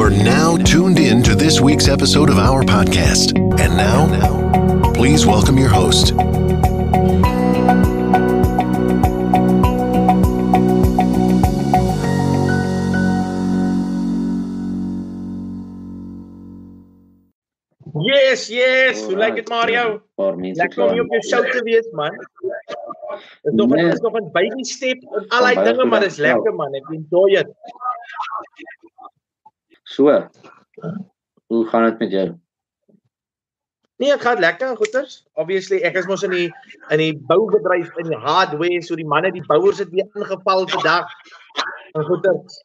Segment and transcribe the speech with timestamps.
[0.00, 3.36] are now tuned in to this week's episode of our podcast.
[3.60, 6.14] And now, please welcome your host,
[18.00, 19.04] Yes, yes.
[19.04, 20.00] Hoe lyk dit Mario?
[20.14, 22.16] Paar mense Lekker om jou op jou show te wees, man.
[22.16, 23.82] Dit is nog Nee.
[23.82, 23.92] nee.
[23.92, 26.22] is nog 'n baby step en al die baie dinge, maar goed, dis ja.
[26.22, 26.74] lekker man.
[26.74, 27.52] Ek enjoy dit.
[30.00, 30.28] So.
[31.46, 32.28] Hoe gaan dit met jou?
[33.96, 35.26] Nee, ek gaan lekker, goeters.
[35.36, 36.46] Obviously, ek is mos in die
[36.94, 41.12] in die boubedryf in die hardware, so die manne, die bouers het weer ingeval vandag.
[41.92, 42.56] En goeters.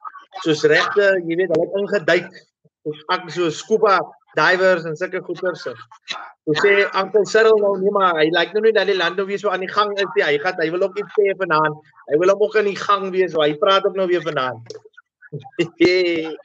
[0.45, 2.39] Soos regte, jy weet, hulle het ingeduik.
[2.87, 3.97] Soos ek so scuba
[4.39, 5.67] divers en sulke goeters.
[5.67, 9.27] So sê Uncle Cyril nou nee maar hy lyk nou nie dat die land nou
[9.27, 10.23] weer so aan die gang is nie.
[10.23, 11.83] Hy gaan hy wil ook iets sê vanaand.
[12.13, 14.75] Hy wil hom ook in die gang wees, so hy praat ook nou weer vanaand.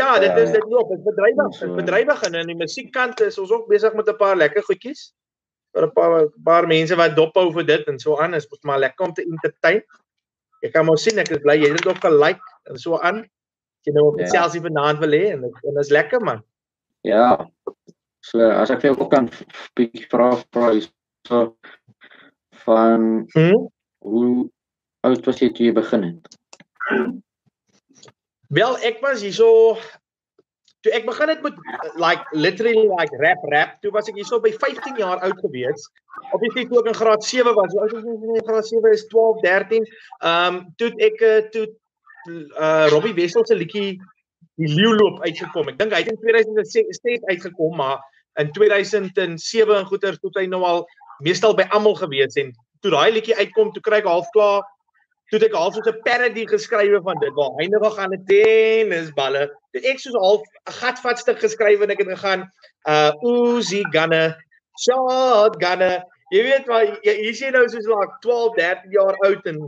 [0.00, 3.52] ja, dit is dit loop, dit bedrywig, dit bedrywig en in die musiekkant is ons
[3.54, 5.12] ook besig met 'n paar lekker goedjies.
[5.72, 8.62] Vir 'n paar paar mense wat dop hou vir dit en so aan, is mos
[8.62, 9.82] maar lekker om te entertain.
[10.62, 13.24] Ek kan mos sien ek is bly jy het dit ook gelike en so aan.
[13.86, 14.24] Jy nou op Ja.
[14.24, 14.30] ja.
[14.30, 16.42] selfs vanaand wil hê en en is lekker man.
[17.02, 17.50] Ja.
[18.20, 19.28] So as ek vir jou kan
[19.74, 20.90] bietjie vra vra is
[21.28, 21.56] so
[22.64, 23.66] van Hm?
[23.98, 24.50] hoe
[25.00, 26.28] oud was jy toe jy begin het?
[28.48, 29.76] Wel, ek was hierso
[30.84, 31.56] toe ek begin het met
[31.98, 35.88] like literally like rap rap, toe was ek hierso by 15 jaar oud gewees.
[36.30, 39.40] Obviously toe ek in graad 7 was, oud was ek in graad 7 is 12,
[39.42, 39.88] 13.
[40.20, 41.66] Ehm um, toe ek uh, toe
[42.58, 43.96] uh Robbie Wessel se liedjie
[44.56, 45.72] die leeuloop uitgekom.
[45.72, 47.98] Ek dink hy het in 2006 uitgekom, maar
[48.40, 50.86] in 2007 en goeters toe hy nou al
[51.24, 54.62] meestal by almal gewees en toe daai liedjie uitkom, toe kry ek half klaar
[55.30, 59.48] toe ek half soos 'n parody geskrywe van dit waar nou gaan 'n tennisballe.
[59.72, 62.44] Toe ek soos half 'n gatvat stuk geskryf en ek het gegaan
[62.88, 64.36] uh Uzi gunne
[64.84, 66.02] shot gunne.
[66.32, 69.58] Jy weet maar jy- hier sien nou soos like 12, 13 jaar oud en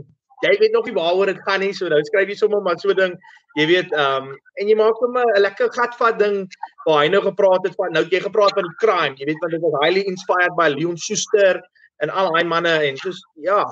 [0.43, 1.73] jy weet nog nie waaroor dit gaan nie.
[1.73, 3.15] So nou skryf jy sommer maar so ding.
[3.57, 6.47] Jy weet um en jy maak sommer 'n lekker gatvat ding
[6.85, 9.15] waar hy nou gepraat het van nou jy gepraat van crime.
[9.17, 11.61] Jy weet want dit was highly inspired by Leon Schuster
[12.01, 13.65] en al daai manne en soos ja,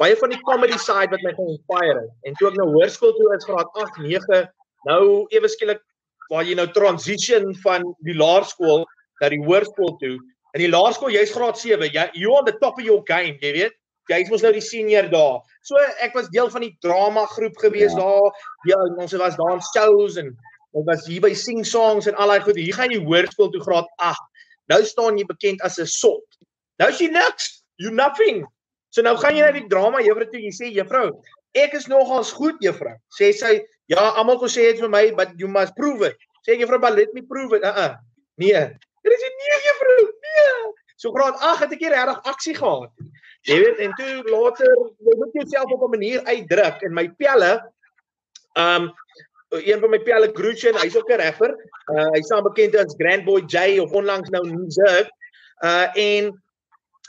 [0.00, 2.10] baie van die comedy side wat my geïnspireer het.
[2.28, 4.40] En toe ek nou hoërskool toe is graad 8, 9,
[4.88, 5.02] nou
[5.36, 5.82] ewe skielik
[6.30, 8.86] waar jy nou transition van die laerskool
[9.20, 10.14] na die hoërskool toe.
[10.56, 13.52] In die laerskool jy's graad 7, jy you on the top of your game, jy
[13.58, 13.76] weet.
[14.10, 15.38] Jy's mos nou die senior daar.
[15.62, 18.00] So ek was deel van die drama groep gewees Ja.
[18.00, 18.32] daar.
[18.66, 20.32] Ja, ons was daar in shows en
[20.72, 22.56] ons was hier by sing songs en al daai goed.
[22.56, 24.18] Hier gaan jy hoërskool toe graad 8.
[24.72, 26.26] Nou staan jy bekend as 'n sot.
[26.78, 27.62] Nou is jy niks.
[27.76, 28.46] You nothing.
[28.90, 31.10] So nou gaan jy na die drama juffrou toe jy sê juffrou,
[31.54, 32.96] ek is nogals goed juffrou.
[33.14, 36.18] Sê sy, ja, almal kon sê dit vir my, but you must prove it.
[36.46, 37.66] Sê juffrou, but let me prove it.
[37.66, 37.92] Uh uh.
[38.40, 38.66] Nee.
[39.04, 40.00] Dit is nee juffrou.
[40.26, 40.72] Nee.
[41.00, 42.90] So graad 8 het ek hier regtig aksie gehad.
[43.48, 44.68] Jy weet en toe later
[45.06, 47.52] jy moet jouself op 'n manier uitdruk en my pelle
[48.60, 48.90] um
[49.50, 51.56] een van my pelle Gruchen, hy's ook 'n rapper.
[51.88, 55.08] Uh hy staan bekend as Grand Boy J of onlangs nou Music.
[55.64, 56.42] Uh en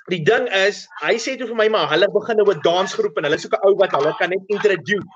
[0.10, 3.28] die ding is, hy sê toe vir my maar hulle begin nou 'n dansgroep en
[3.30, 5.08] hulle soek 'n ou wat hulle kan net introduce.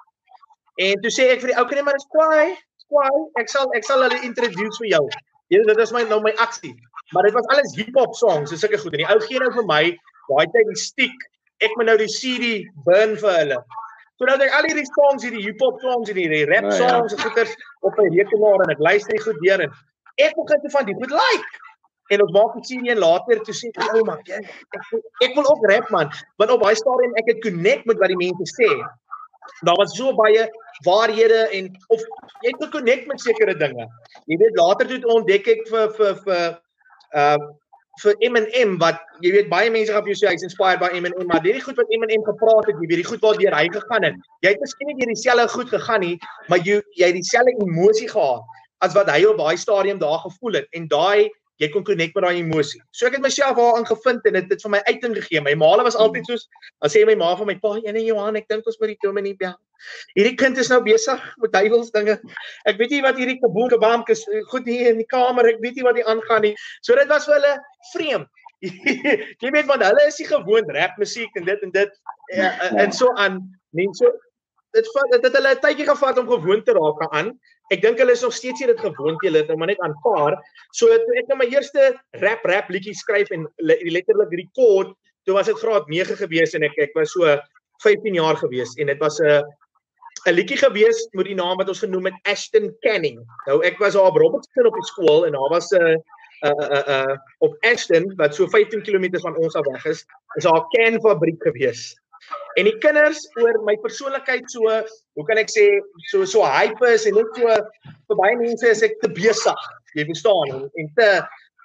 [0.77, 2.57] En toe sê ek vir die ou kan net maar dis kwaai,
[2.89, 3.17] kwaai.
[3.39, 5.05] Ek sal ek sal hulle introduce vir jou.
[5.49, 6.75] Jy weet dit is my nou my aksie.
[7.13, 8.93] Maar dit was alles hip-hop songs, so sulke goed.
[8.93, 9.83] En die ou gee nou vir my
[10.29, 11.17] daai tyd die stiek.
[11.61, 13.59] Ek moet nou die CD burn vir hulle.
[14.17, 16.89] So nou het ek al hierdie songs, hierdie hip-hop songs en hierdie rap Nou ja.
[16.89, 19.71] songs en goeters op my rekenaar en ek luister die goed deur en
[20.23, 21.63] ek begin te van die goed like.
[22.13, 25.03] En ons maak die CD en later toe sê ek, "Ou man, jy, ek wil-
[25.21, 28.17] ek wil ook rap man." Want op daai stadium ek het connect met wat die
[28.17, 28.69] mense sê.
[29.65, 30.49] Daar was so baie
[30.85, 32.01] waarhede en of
[32.41, 33.87] jy het connect met sekere dinge.
[34.27, 36.59] Jy weet later toe ontdek ek vir vir vir
[37.13, 37.37] uh
[38.03, 41.29] vir Eminem wat jy weet baie mense gaan vir jou sê hy's inspired by Eminem
[41.29, 44.17] maar hierdie goed wat Eminem gepraat het jy weet die goed waardeur hy gegaan het
[44.43, 46.17] jy het miskien nie deur dieselfde goed gegaan nie
[46.51, 48.43] maar jy jy het dieselfde emosie gehad
[48.83, 51.31] as wat hy op daai stadium daar gevoel het en daai
[51.61, 52.81] jy kon connect met daai emosie.
[52.91, 55.41] So ek het myself daarin gevind en dit het vir my uiting gegee.
[55.43, 56.47] My ma was altyd soos,
[56.83, 59.35] dan sê my ma vir my pa, "Ene Johan, ek dink ons moet die dominee
[59.35, 59.55] bel."
[60.15, 62.19] Hierdie kind is nou besig met duiwels dinge.
[62.65, 65.47] Ek weet nie wat hierdie kaboom kabam is goed hier in die kamer.
[65.47, 66.55] Ek weet nie wat hier aangaan nie.
[66.81, 67.59] So dit was vir hulle
[67.93, 68.27] vreemd.
[69.43, 71.91] jy weet want hulle is nie gewoond rap musiek en dit en dit
[72.33, 73.41] ja, en so aan
[73.75, 74.11] mense
[74.75, 77.35] dit vat dit het hulle 'n tydjie gevat om gewoon te raak aan.
[77.73, 80.37] Ek dink hulle is nog steeds nie dit gewoond jy het maar net aanvaar.
[80.77, 84.93] So toe ek nou my eerste rap rap liedjie skryf en le letterlik rekord,
[85.25, 87.25] toe was dit graad 9 gewees en ek ek was so
[87.83, 89.41] 15 jaar gewees en dit was 'n
[90.25, 93.19] 'n liedjie gewees met die naam wat ons genoem het Ashton Canning.
[93.47, 95.97] Nou ek was daar op Robertson op die skool en daar was 'n uh,
[96.45, 100.05] uh uh uh op Ashton wat so 15 km van ons af weg is,
[100.37, 101.95] is daar 'n can fabriek gewees.
[102.59, 104.75] En die kinders oor my persoonlikheid so,
[105.15, 105.65] hoe kan ek sê,
[106.11, 107.57] so so hype is en net so
[108.09, 111.09] vir baie mense is ek te besig, jy verstaan, en, en te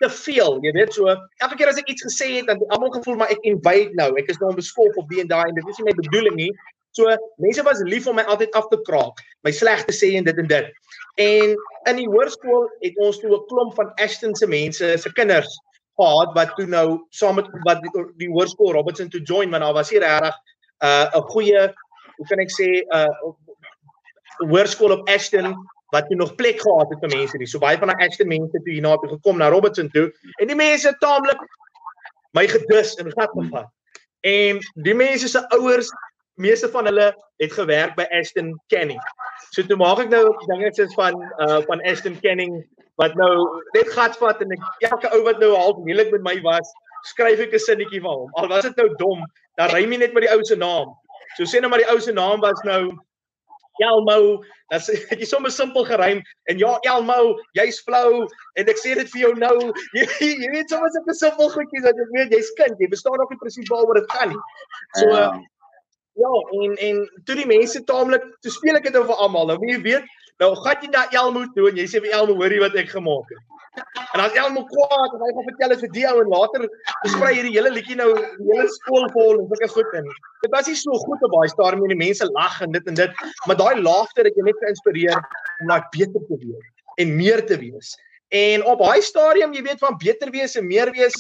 [0.01, 1.13] te veel, jy weet so.
[1.45, 4.09] Elke keer as ek iets gesê het, dan almal gevoel maar ek invade nou.
[4.17, 6.51] Ek is nou beskof op die en daai en dit is nie my bedoeling nie.
[6.97, 7.13] So
[7.45, 10.41] mense was lief om my altyd af te kraak, my sleg te sê en dit
[10.43, 10.71] en dit.
[11.23, 11.53] En
[11.93, 15.53] in die hoërskool het ons toe 'n klomp van Ashton se mense, se kinders
[16.01, 19.77] gehad wat toe nou saam met wat die, die hoërskool Robertson toe join, want daar
[19.77, 20.37] was hier regtig
[20.85, 21.69] uh, 'n goeie,
[22.17, 25.55] hoe kan ek sê, 'n uh, hoërskool op Ashton
[25.91, 27.49] wat jy nog plek gehad het vir mense nie.
[27.51, 30.09] So baie van daai Ashton mense toe hier na toe gekom na Robertson toe
[30.41, 31.41] en die mense taamlik
[32.39, 33.69] my gedus en gat gevat.
[34.27, 35.91] En die mense se ouers
[36.41, 37.11] meeste van hulle
[37.43, 39.01] het gewerk by Ashton Canning.
[39.51, 42.63] So toe maak ek nou dinge soos van uh van Ashton Canning
[43.01, 43.35] wat nou
[43.75, 46.73] net gat vat en ek elke ou wat nou half moeilik met my was,
[47.13, 48.33] skryf ek 'n sinnetjie van hom.
[48.37, 49.25] Al was dit nou dom,
[49.57, 50.93] dan ry my net met die ou se naam.
[51.37, 52.93] So sê nou maar die ou se naam was nou
[53.81, 56.21] Elmo, dan sê ek sommer simpel gerym
[56.51, 58.27] en ja Elmo, jy's flou
[58.57, 59.73] en ek sê dit vir jou nou.
[59.97, 63.17] Jy, jy weet sommer so 'n simpel goedjies wat ek weet jy's kind, jy verstaan
[63.17, 64.43] nog nie presies waaroor dit gaan nie.
[65.01, 65.33] So uh,
[66.21, 66.31] Ja,
[66.63, 69.47] en en toe die mense taamlik, toe speel ek dit oor almal.
[69.49, 70.09] Nou jy weet,
[70.41, 73.33] nou gaan jy na Elmo toe en jy sê vir Elmo, hoorie wat ek gemaak
[73.33, 73.47] het.
[74.15, 76.67] En as Elmo kwaad en hy gaan vertel dit vir die ou en later
[77.13, 80.09] sprei hierdie hele liedjie nou die hele skool vol en sulke goed in.
[80.43, 82.99] Dit was nie so goed op baie stadium en die mense lag en dit en
[82.99, 86.73] dit, maar daai laagte het jou net geïnspireer om like beter te wees
[87.05, 87.95] en meer te wees.
[88.35, 91.15] En op daai stadium, jy weet van beter wees en meer wees,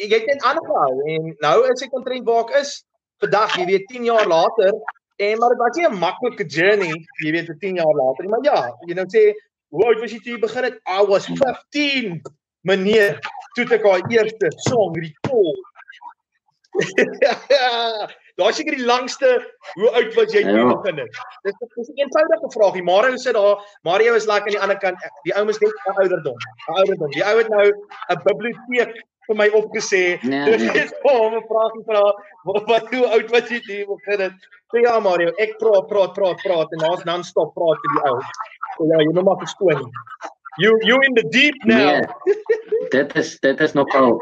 [0.00, 2.78] jy het net aangehou en nou is ek omtrent waar ek is
[3.22, 4.76] vandag, jy weet 10 jaar later
[5.18, 6.92] en maar dit was nie 'n maklike journey,
[7.24, 9.32] jy weet vir 10 jaar later, maar ja, jy nou sê
[9.68, 10.76] hoe oud was jy toe jy begin het?
[10.86, 12.22] I was 15.
[12.66, 13.18] Meneer,
[13.54, 15.66] toe ek haar eerste song record.
[18.38, 19.28] Daar seker die langste
[19.74, 20.74] hoe oud was jy toe jy ja.
[20.76, 21.16] begin het?
[21.42, 22.82] Dis 'n eenvoudige vraagie.
[22.86, 24.98] Mario sit daar, Mario is lekker aan die ander kant.
[25.26, 26.36] Die ou mens net 'n ouderdom.
[26.68, 27.10] 'n Ouderdom.
[27.10, 30.02] Die ou het nou 'n biblioteek vir my opgesê.
[30.22, 30.58] Nee, nee.
[30.58, 32.04] Dit is hom 'n vraagie vra.
[32.72, 34.48] Wat hoe oud was jy toe begin het?
[34.70, 38.18] So ja Mario, ek praat praat praat praat en daar's non-stop praat vir die ou.
[38.76, 39.90] So ja, jy moet maar verskoon.
[40.58, 42.02] You you in the deep now.
[42.02, 42.36] Nee,
[42.90, 44.18] dit is dit is nogal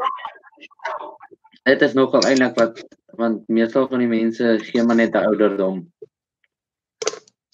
[1.67, 2.83] Dit is nogal eintlik wat
[3.19, 5.81] want meestal van die mense gee maar net 'n ouderdom.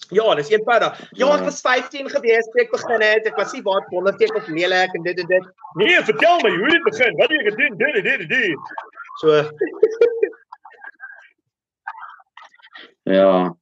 [0.08, 1.10] Ja, dis eenvoudig.
[1.16, 3.26] Ja, ek was 15 gewees toe ek begin het.
[3.26, 5.44] Ek was nie waar wonderteken of lelik en dit en dit.
[5.80, 7.16] Nee, vertel my hoe dit begin.
[7.16, 7.76] Wat het jy gedoen?
[7.76, 8.58] Dit dit dit.
[9.20, 9.28] So
[13.04, 13.56] Ja.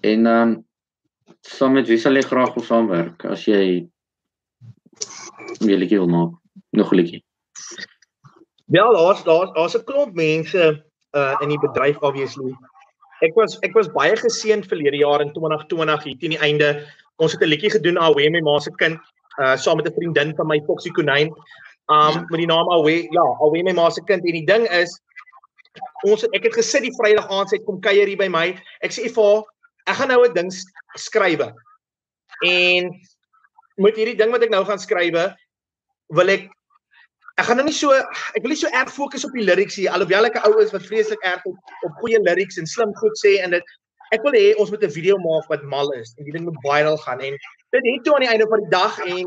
[0.00, 0.66] En dan um,
[1.40, 3.88] saam met wie sal jy graag wil saamwerk as jy
[5.60, 6.32] willetjie wil maak?
[6.70, 7.24] Nog 'n liedjie.
[8.66, 10.84] Ja, daar's daar's daar's 'n klomp mense
[11.16, 12.56] uh in die bedryf obviously
[13.24, 16.86] Ek was ek was baie geseënd verlede jaar in 2020 hier teen die einde.
[17.18, 18.98] Ons het 'n liedjie gedoen Awe my ma se kind
[19.42, 21.34] uh saam met 'n vriendin van my Foxie Konyn.
[21.88, 25.00] Um met die naam Awe, ja, Awe my ma se kind en die ding is
[26.04, 28.54] ons ek het gesit die Vrydag aand sy kom kuier hier by my.
[28.82, 29.42] Ek sê vir
[29.86, 30.50] ek gaan nou 'n ding
[30.96, 31.54] skrywe.
[32.44, 33.00] En
[33.76, 35.34] met hierdie ding wat ek nou gaan skrywe,
[36.10, 36.50] wil ek
[37.38, 39.92] ek gaan nou nie so ek wil nie so erg fokus op die lyrics hier
[39.94, 43.14] alhoewel ek 'n ou is wat vreeslik erg op, op goeie lyrics en slim goed
[43.22, 43.76] sê en dit
[44.16, 46.58] ek wil hê ons moet 'n video maak wat mal is en die ding moet
[46.66, 47.38] viral gaan en
[47.76, 49.24] dit het toe aan die einde van die dag en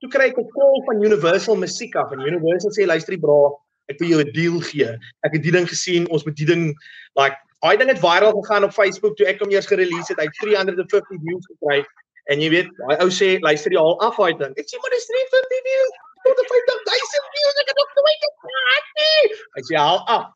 [0.00, 3.40] toe kry ek 'n call van Universal Musiek af en Universal sê luister bra
[3.88, 4.90] ek wil jou 'n deal gee.
[5.22, 6.74] Ek het die ding gesien ons moet die ding
[7.14, 10.18] like daai ding het viral gegaan op Facebook toe ek hom eers gerelease het.
[10.18, 11.84] Hy 350 views gekry.
[12.30, 14.54] En jy weet daai ou sê luister jy al af daai ding.
[14.58, 15.94] Ek sê maar dis 350 views
[16.26, 19.22] tot 50000 views ek het nog nooit gepraat nie.
[19.56, 20.28] Hy sê al af.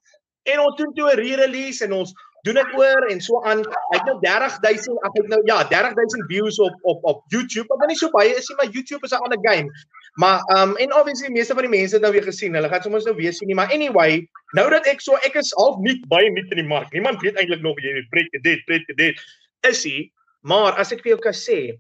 [0.53, 2.15] En ons doen toe 'n re-release en ons
[2.47, 3.65] doen dit oor en so aan.
[3.91, 7.77] Hy het nou 30000, ek het nou ja, 30000 views op op op YouTube.
[7.77, 9.71] Maar nie so baie is nie, maar YouTube is 'n ander game.
[10.17, 12.55] Maar um en obviously meeste van die mense het nou weer gesien.
[12.55, 15.53] Hulle gaan soms nou weer sien nie, maar anyway, nou dat ek so ek is
[15.57, 16.93] half nie baie nie in die mark.
[16.93, 19.21] Niemand weet eintlik nog jy weet pret dit, pret dit.
[19.69, 20.11] Is hy?
[20.41, 21.77] Maar as ek vir jou kan sê,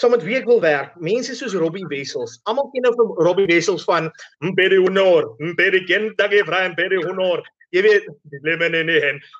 [0.00, 0.94] saam met wie ek wil werk.
[1.02, 2.38] Mense soos Robbie Wessels.
[2.50, 4.10] Almal ken nou vir Robbie Wessels van
[4.44, 7.44] Mpere Honor, Mpere Kentage Vrye Mpere Honor.
[7.74, 8.08] Jy weet,
[8.46, 9.30] lemon in die hand.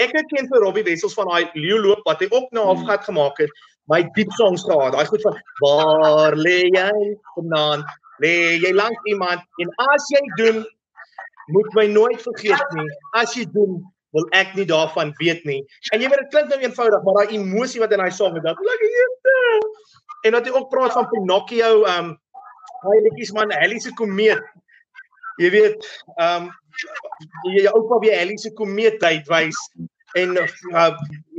[0.00, 3.40] Ek ken vir Robbie Wessels van daai Leo loop wat hy ook nou afgat gemaak
[3.44, 3.52] het.
[3.90, 4.94] My diep songs gehad.
[4.94, 6.92] Daai goed van waar lê jy
[7.34, 7.88] vanaand?
[8.22, 10.62] Lê jy lank iemand en as jy doen
[11.52, 12.88] moet my nooit vergeet nie.
[13.18, 13.82] As jy doen
[14.12, 15.60] wil ek nie daarvan weet nie.
[15.92, 18.44] En jy weet dit klink nou eenvoudig, maar daai emosie wat in daai song is,
[18.44, 19.12] dat lekker hier.
[20.22, 22.18] En dat jy ook praat van Pinocchio, ehm um,
[22.82, 24.42] daai liedjies man, Halley se komeet.
[25.40, 26.50] Jy weet, ehm um,
[27.50, 29.58] jy jou oupa weer Halley se komeet uitwys
[30.12, 30.46] en uh,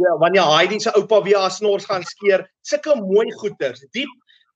[0.02, 3.86] ja, wanneer Heidi se oupa weer haar snors gaan skeer, sulke mooi goeters.
[3.94, 4.10] Diep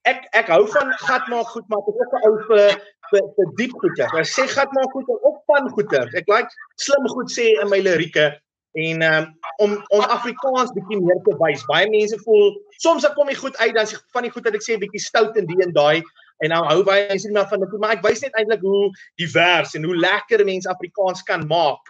[0.07, 2.65] ek ek hou van gat maak goed, maar ek is ook 'n ou vir
[3.11, 4.13] vir, vir diep goeters.
[4.23, 6.13] Ek sê gat maak goed en op van goeters.
[6.13, 8.31] Ek like slim goed sê in my lirieke
[8.71, 11.65] en um, om om Afrikaans bietjie meer te wys.
[11.71, 14.65] Baie mense voel soms dan kom jy goed uit dan van die goed wat ek
[14.65, 16.03] sê bietjie stout en die en daai
[16.45, 18.91] en nou hou baie mense nie maar van dit maar ek wys net eintlik hoe
[19.17, 21.81] divers en hoe lekker mense Afrikaans kan maak.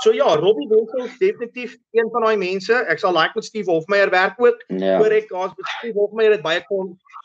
[0.00, 2.82] So ja, Robbie Wessel is definitief een van daai mense.
[2.88, 4.64] Ek sal like met Steve Hofmeyer werk ook.
[4.72, 4.96] Ja.
[5.02, 6.64] Hoor ek daar's met Steve Hofmeyer het baie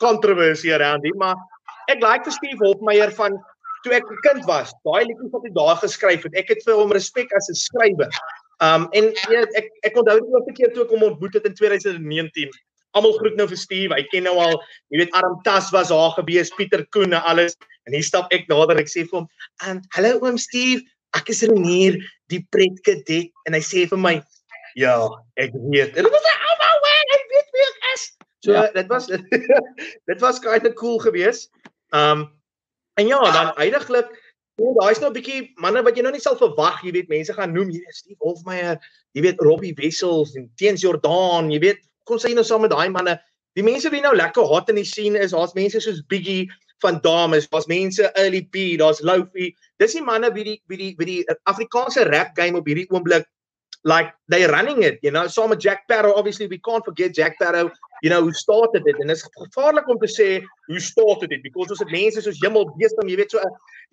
[0.02, 1.40] kontroversie around dit, maar
[1.88, 3.38] ek like vir Steve Hofmeyer van
[3.84, 4.74] toe ek 'n kind was.
[4.84, 6.34] Daai liedjies wat hy daar geskryf het.
[6.34, 8.10] Ek het vir hom respek as 'n skrywer.
[8.64, 11.54] Um en ja, ek ek onthou die eerste keer toe ek hom ontmoet het in
[11.58, 12.50] 2019.
[12.96, 13.92] Almal groet nou vir Steve.
[13.92, 14.56] Hy ken nou al,
[14.88, 17.56] jy weet Arm Tas was daar gewees, Pieter Koen en alles.
[17.84, 18.80] En hier stap ek nader.
[18.80, 19.28] Ek sê vir hom,
[19.68, 20.80] "Um hallo oom Steve,
[21.14, 22.00] ek is Renier,
[22.32, 24.22] die pretkadet." En hy sê vir my,
[24.76, 24.96] "Ja,
[25.36, 28.52] ek weet." En ek was like, "Oh my word, ek weet wie ek is." So
[28.52, 28.70] Ja.
[28.72, 29.06] dit was
[30.08, 31.50] dit was kind of cool geweest.
[31.92, 32.32] Um
[32.96, 34.08] en ja, dan eindiglik
[34.56, 37.32] Ja, daar's nou 'n bietjie manne wat jy nou nie sal verwag, jy weet, mense
[37.36, 38.78] gaan noem, jy weet Steve Hofmeyer,
[39.12, 42.88] jy weet Robbie Wessels en Teens Jordaan, jy weet, kom sê nou saam met daai
[42.88, 43.18] manne.
[43.52, 46.48] Die mense wie nou lekker hot in die scene is, daar's mense soos Biggie
[46.84, 49.52] van Dames, daar's mense Early P, daar's Lofi.
[49.78, 53.28] Dis die manne wie die wie die wie die Afrikaanse rap game op hierdie oomblik
[53.86, 57.34] like they running it, you know, saam met Jack Sparrow, obviously we can't forget Jack
[57.34, 57.70] Sparrow,
[58.02, 58.96] you know, who started it.
[59.00, 60.26] En dit is gevaarlik om te sê
[60.66, 61.42] who started it?
[61.44, 63.42] Because ons het mense soos Jimmel Beestam, jy weet so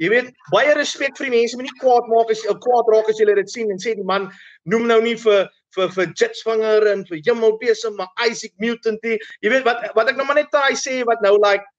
[0.01, 3.21] jy weet baie respek vir die mense, moenie kwaad maak as jy kwaad raak as
[3.21, 4.31] jy dit sien en sê die man
[4.73, 5.45] noem nou nie vir
[5.77, 9.19] vir vir Jitsvinger en vir Jimmel Beestam maar Isaac Mutant nie.
[9.45, 11.69] Jy weet wat wat ek nou maar net daai sê wat nou like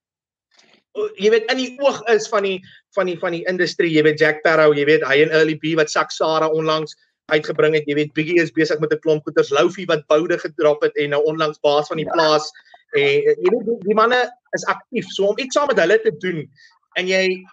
[0.95, 2.61] o, jy weet in die oog is van die
[2.95, 5.75] van die van die industrie, jy weet Jack Sparrow, jy weet hy en Early B
[5.75, 6.95] wat Saksara onlangs
[7.33, 7.87] uitgebring het.
[7.89, 11.09] Jy weet Biggie is besig met 'n klomp goeters, Lofi wat boude gedrop het en
[11.09, 12.51] nou onlangs baas van die plaas.
[12.93, 15.05] En eh, jy weet die, die manne is aktief.
[15.09, 16.45] So om iets saam met hulle te doen
[16.95, 17.43] en jy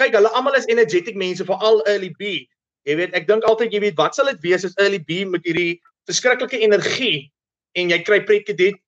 [0.00, 2.48] kyk hulle almal is energetic mense veral Early B.
[2.88, 5.44] Jy weet ek dink altyd jy weet wat sal dit wees as Early B met
[5.46, 7.30] hierdie verskriklike energie
[7.78, 8.80] en jy kry Pret Cadet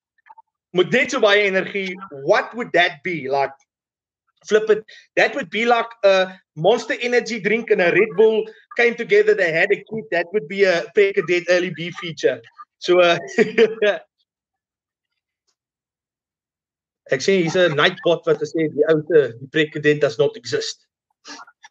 [0.75, 1.95] met net so baie energie.
[2.27, 3.31] What would that be?
[3.31, 3.55] Like
[4.49, 4.85] flip it.
[5.17, 8.45] That would be like a monster energy drink and a red bull
[8.77, 9.35] came together.
[9.35, 12.41] They had a kid that would be a Pret Cadet early b feature.
[12.79, 13.19] So uh
[17.15, 20.87] sê hier's 'n nightbot wat sê die oute die Pret Cadet does not exist.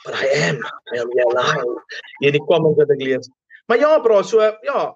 [0.06, 0.60] But i am.
[0.94, 1.80] I am alive.
[2.20, 3.30] Hier die comments wat ek lees
[3.66, 4.94] maar ja bro so ja.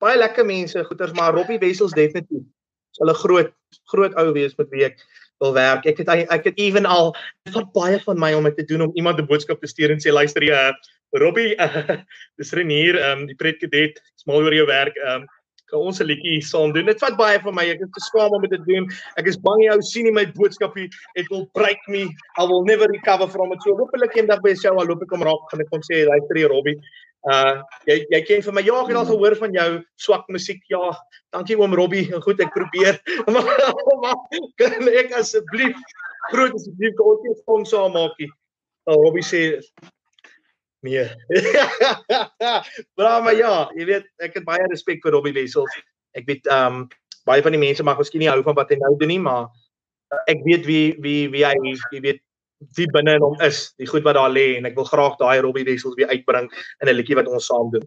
[0.00, 2.44] Baie lekker mense goeters maar Robbie Wessels definitief.
[2.96, 3.52] Sal 'n groot
[3.92, 4.98] groot ou wees met wie ek
[5.42, 5.86] wil werk.
[5.90, 7.12] Ek het ek het ewen al
[7.52, 10.02] wat baie van my om dit te doen om iemand 'n boodskap te stuur en
[10.02, 10.72] sê luister jy uh,
[11.18, 11.98] Robbie uh,
[12.38, 15.26] dis Renier um die cadet smal oor jou werk um
[15.72, 16.86] kan ons 'n liedjie saam doen.
[16.86, 17.64] Dit vat baie van my.
[17.72, 18.84] Ek is te skaam om dit te doen.
[19.16, 20.88] Ek is bang jy ou sien nie my boodskapie.
[21.16, 22.02] It will break me.
[22.36, 23.64] I will never recover from it.
[23.64, 26.36] So hopelik eendag by show al loop ek hom raak gaan ek kom sê luister
[26.36, 26.76] jy Robbie
[27.22, 29.68] Uh jy jy ken vir my ja, ek het al gehoor van jou
[30.00, 30.62] swak musiek.
[30.72, 30.90] Ja,
[31.34, 32.08] dankie oom Robbie.
[32.26, 32.98] Goed, ek probeer.
[33.32, 34.16] maar
[34.58, 35.78] kan ek asseblief
[36.32, 38.30] groot asseblief ons net kom saam maakie.
[38.90, 39.42] Nou Robbie sê
[40.82, 41.06] nee.
[42.98, 45.70] Bra maar ja, jy weet ek het baie respek vir Robbie Wessels.
[46.18, 46.88] Ek weet um
[47.28, 49.46] baie van die mense mag miskien nie hou van wat hy nou doen nie, maar
[49.46, 51.54] uh, ek weet wie wie wie hy
[51.94, 52.22] jy weet
[52.76, 55.40] die binne in hom is, die goed wat daar lê en ek wil graag daai
[55.40, 56.48] Robbie Wessels weer uitbring
[56.80, 57.86] in 'n liedjie wat ons saam doen.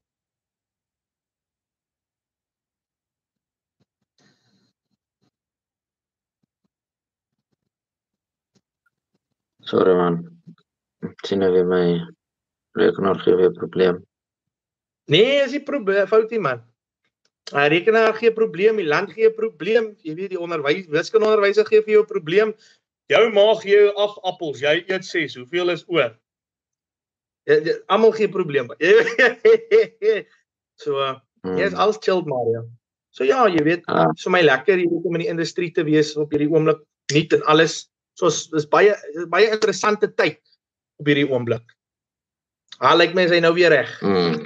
[9.66, 10.22] Sorry man.
[11.02, 11.86] Ek sien nou weer my
[12.78, 14.04] rekenaar gee weer probleem.
[15.10, 16.62] Nee, is nie probleem foutie man.
[17.54, 19.92] Hy rekenaar gee probleem, die land gee probleem.
[20.06, 22.54] Jy weet die onderwys, wiskundeonderwyser gee vir jou probleem.
[23.12, 25.36] Jou maag gee jou af appels, jy eet 6.
[25.42, 26.16] Hoeveel is oor?
[27.94, 28.72] Almal gee probleem.
[30.82, 31.60] so uh, Hmm.
[31.60, 32.64] jy is alles chilled Mario.
[33.14, 34.08] So ja, jy weet, Ah.
[34.18, 36.80] so my lekker weet om in die industrie te wees op hierdie oomblik.
[37.14, 37.86] Nuut en alles.
[38.18, 38.96] Soos dis baie
[39.30, 40.40] baie interessante tyd
[40.98, 41.62] op hierdie oomblik.
[42.82, 43.94] Haal lyk my is hy nou weer reg.
[44.02, 44.42] Hmm.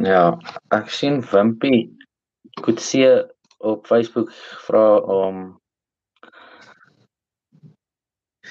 [0.00, 0.38] Ja,
[0.72, 1.90] ek sien Wimpy
[2.64, 3.28] Kutse
[3.60, 4.32] op Facebook
[4.66, 5.58] vra om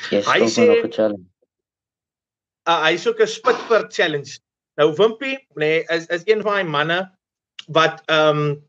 [0.10, 1.26] Jy Hy sê- nog 'n challenge.
[2.70, 4.40] uh, hy soek 'n spitfur challenge.
[4.78, 7.00] Nou Wimpy, nee, is is een van daai manne
[7.68, 8.64] wat ehm um,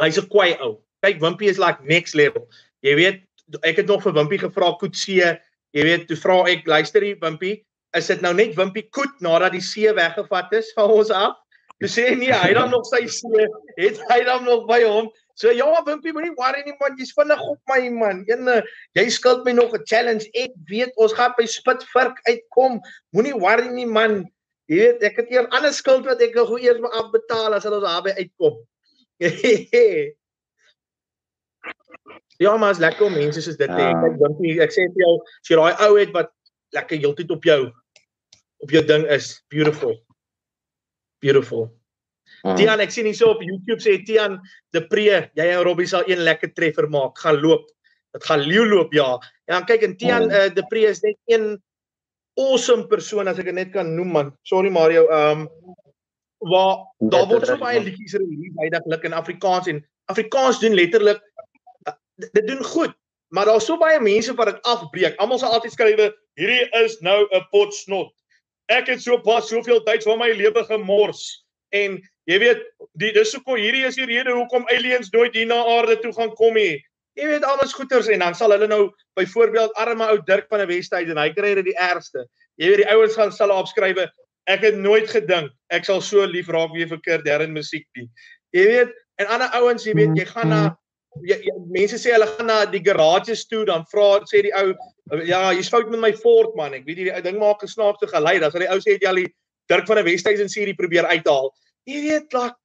[0.00, 0.76] hy's 'n kwai ou.
[1.02, 2.48] Kyk, Wimpy is like next level.
[2.82, 3.22] Jy weet,
[3.62, 5.38] ek het nog vir Wimpy gevra koetsee,
[5.72, 7.64] jy weet, toe vra ek, luister hier Wimpy,
[7.96, 11.36] is dit nou net Wimpy koet nadat die see weggevat is van ons af?
[11.80, 15.08] Toe sê nee, hy dan nog sy see, het hy dan nog by hom.
[15.38, 18.24] So ja, Wimpy, moenie worry nie man, jy's vinnig op my man.
[18.26, 18.48] Een
[18.98, 20.26] jy skuld my nog 'n challenge.
[20.34, 22.80] Ek weet ons gaan by Spitvirk uitkom.
[23.14, 24.26] Moenie worry nie man.
[24.66, 27.84] Jy weet, ek het eers ander skuld wat ek nog eers moet afbetaal as ons
[27.86, 28.58] daarby uitkom.
[32.44, 33.94] ja, maar as lekker mense soos dit hè.
[33.94, 36.34] Ek dink nie ek sê vir jou, as jy daai ou het wat
[36.74, 37.70] lekker heeltyd op jou
[38.58, 39.94] op jou ding is, beautiful.
[41.22, 41.77] Beautiful.
[42.44, 42.54] Uh.
[42.58, 44.38] Tian, ek sien hier so op YouTube sê Tian
[44.76, 47.18] De Pre, jy en Robbie sal een lekker treffer maak.
[47.18, 47.66] Gaan loop.
[48.14, 49.18] Dit gaan leeu loop ja.
[49.50, 50.44] Ja, kyk en Tian uh.
[50.46, 51.56] uh, De Pre is net een
[52.38, 54.32] awesome persoon as ek dit net kan noem man.
[54.46, 55.08] Sorry Mario.
[55.10, 55.48] Ehm um,
[56.38, 61.18] waar daar word so baie liedjies release heidaglik in Afrikaans en Afrikaans doen letterlik
[61.88, 62.94] uh, dit doen goed.
[63.34, 65.18] Maar daar's so baie mense wat dit afbreek.
[65.18, 66.06] Almal sal altyd skrywe
[66.38, 68.14] hierdie is nou 'n pot snot.
[68.70, 72.64] Ek het so pas soveel tyd van my lewe gemors en Jy weet,
[73.00, 76.34] die dis hoekom hierdie is die rede hoekom aliens nooit hier na aarde toe gaan
[76.36, 76.76] kom nie.
[77.18, 78.82] Jy weet almal goeters en dan sal hulle nou
[79.18, 82.26] byvoorbeeld arme ou Dirk van die Westhuys en hy kry dit die ergste.
[82.60, 84.06] Jy weet die ouens gaan sal opskrywe
[84.48, 88.08] ek het nooit gedink ek sal so lief raak weer vir Kurt Darren musiek nie.
[88.56, 88.92] Jy weet
[89.22, 90.60] en ander ouens jy weet jy gaan na
[91.24, 94.72] jy, jy, mense sê hulle gaan na die garages toe dan vra sê die ou
[95.28, 98.52] ja jy's fout met my Ford man ek weet die ding maak gesnaakte gelei dan
[98.52, 99.30] sal die ou sê jy al die
[99.68, 101.50] Dirk van die Westhuys en Siri probeer uithaal
[101.88, 102.56] jy weet like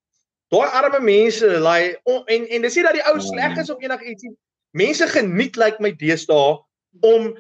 [0.53, 3.81] daai arme mense like on, en en dis nie dat die ou sleg is of
[3.81, 4.35] enigiets nie.
[4.77, 6.59] Mense geniet like my deesdae
[7.05, 7.33] om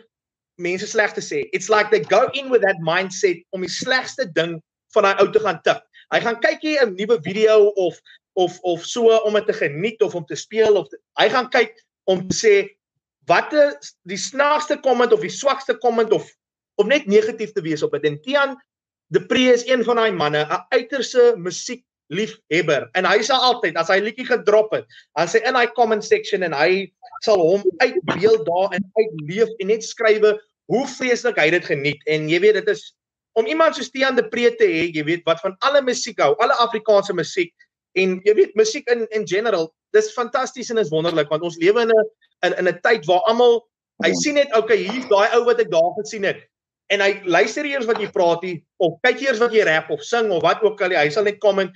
[0.61, 1.43] mense sleg te sê.
[1.53, 4.59] It's like they go in with that mindset om die slegste ding
[4.95, 5.81] van daai ou te gaan tik.
[6.13, 7.99] Hy gaan kyk hier 'n nuwe video of
[8.33, 11.49] of of so om dit te geniet of om te speel of te, hy gaan
[11.49, 11.73] kyk
[12.09, 12.53] om te sê
[13.29, 16.29] wat is die snaakste comment of die swakste comment of
[16.81, 18.05] of net negatief te wees op dit.
[18.09, 18.55] En Tian
[19.13, 23.77] De Pre is een van daai manne, 'n uiterse musiek liefhebber en hy sal altyd
[23.77, 24.85] as hy liedjie gedrop het,
[25.17, 26.89] dan sê in hy comment section en hy
[27.25, 30.33] sal hom uitbeeld daar en uitleef en net skrywe
[30.71, 32.01] hoe vreeslik hy dit geniet.
[32.09, 32.95] En jy weet dit is
[33.37, 36.33] om iemand soos Tiaan de Pre te hê, jy weet wat van alle musiek hou,
[36.41, 37.53] alle Afrikaanse musiek
[37.97, 41.85] en jy weet musiek in in general, dis fantasties en is wonderlik want ons lewe
[41.85, 43.61] in 'n in 'n tyd waar almal
[44.03, 46.41] hy sien net okay, hier's daai ou wat ek daar gesien het
[46.91, 50.03] en hy luister eers wat jy praat nie of kyk eers wat jy rap of
[50.05, 51.71] sing of wat ook al hy sal net kom en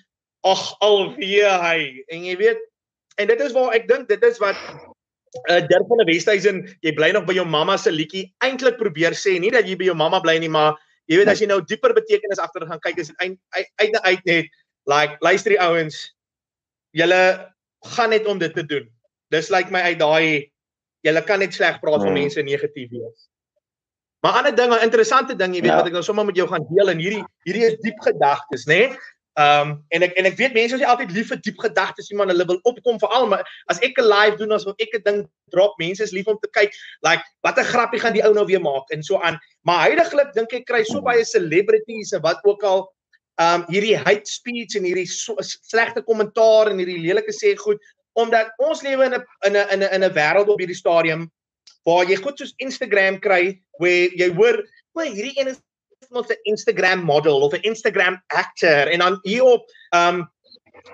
[0.45, 2.03] ag alweer hy.
[2.13, 2.61] En jy weet
[3.17, 4.57] en dit is waar ek dink dit is wat
[5.49, 9.17] uh, Dirk van die Westhuizen jy bly nog by jou mamma se liedjie eintlik probeer
[9.17, 10.77] sê nie dat jy by jou mamma bly nie maar
[11.09, 13.97] jy weet as jy nou dieper betekenis agter gaan kyk is dit uit uit, uit
[14.03, 14.53] uit net
[14.87, 16.03] like luister die ouens
[16.95, 17.21] julle
[17.97, 18.85] gaan net om dit te doen.
[19.31, 20.51] Dis lyk like my uit daai
[21.05, 22.21] julle kan net sleg praat van hmm.
[22.23, 23.27] mense negatief wees
[24.27, 25.75] Maar ander ding, 'n interessante ding, jy weet ja.
[25.77, 28.75] wat ek nou sommer met jou gaan deel en hierdie hierdie is diep gedagtes, né?
[28.75, 28.97] Nee?
[29.39, 32.33] Ehm um, en ek en ek weet mense is altyd lief vir diep gedagtes, iemand
[32.33, 33.45] hulle wil opkom vir almal.
[33.71, 35.19] As ek 'n live doen, as ek 'n ding
[35.55, 36.75] drop, mense is lief om te kyk,
[37.07, 39.39] like watter grappie gaan die ou nou weer maak en so aan.
[39.63, 42.83] Maar heidaglik dink ek kry so baie celebrities en wat ook al
[43.39, 47.79] ehm um, hierdie hate speech en hierdie so, slegte kommentaar en hierdie lelike sê goed
[48.19, 51.31] omdat ons lewe in 'n in 'n in 'n wêreld op hierdie stadium
[51.87, 55.61] waar jy goed soos Instagram kry waar jy hoor, "Wag, hierdie een is
[56.11, 60.27] mos 'n Instagram model of 'n Instagram actor" en dan hier op um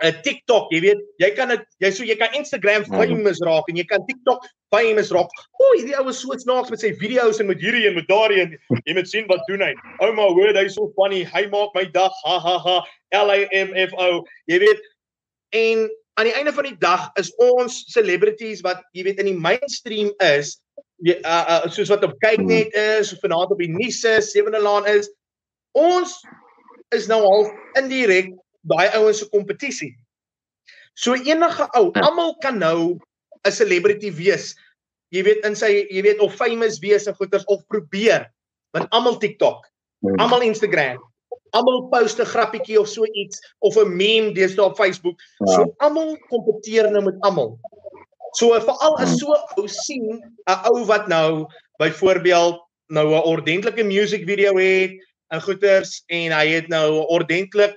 [0.02, 2.98] 'n TikTok, jy weet, jy kan dit jy so jy kan Instagram mhm.
[2.98, 5.30] famous raak en jy kan TikTok famous raak.
[5.30, 8.08] O, oh, hierdie ou is so snaaks met sy video's en met hierdie en met
[8.10, 9.74] daardie en jy moet sien wat doen hy.
[10.02, 11.24] Ouma, hoor hy so funny.
[11.24, 12.14] Hy maak my dag.
[12.26, 12.80] Ha ha ha.
[13.14, 14.24] L A M F O.
[14.50, 14.82] Jy weet
[15.54, 15.86] en
[16.18, 20.12] aan die einde van die dag is ons celebrities wat jy weet in die mainstream
[20.26, 20.58] is
[21.12, 24.62] uh, uh, soos wat op kyk net is of vanaand op die nuus is, Sewende
[24.62, 25.10] Laan is.
[25.76, 26.22] Ons
[26.96, 28.32] is nou al indirek
[28.70, 29.92] daai ouens se kompetisie.
[30.94, 32.06] So enige ou, ja.
[32.08, 33.00] almal kan nou
[33.44, 34.54] 'n celebrity wees.
[35.12, 38.30] Jy weet in sy jy weet of famous wees en goeters of probeer.
[38.74, 39.66] Want almal TikTok,
[40.00, 40.16] ja.
[40.24, 41.02] almal Instagram,
[41.52, 45.20] almal post 'n grappietjie of so iets of 'n meme deesdae op Facebook.
[45.46, 45.54] Ja.
[45.54, 47.60] So almal kompeteer nou met almal.
[48.34, 51.46] So veral as so ou sien 'n ou wat nou
[51.80, 54.92] byvoorbeeld nou 'n ordentlike music video het
[55.34, 57.76] en goeters en hy het nou ordentlik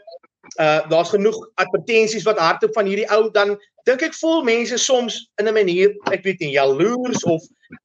[0.60, 5.28] uh daar's genoeg advertensies wat hardop van hierdie ou dan dink ek voel mense soms
[5.40, 7.42] in 'n manier ek weet nie jaloers of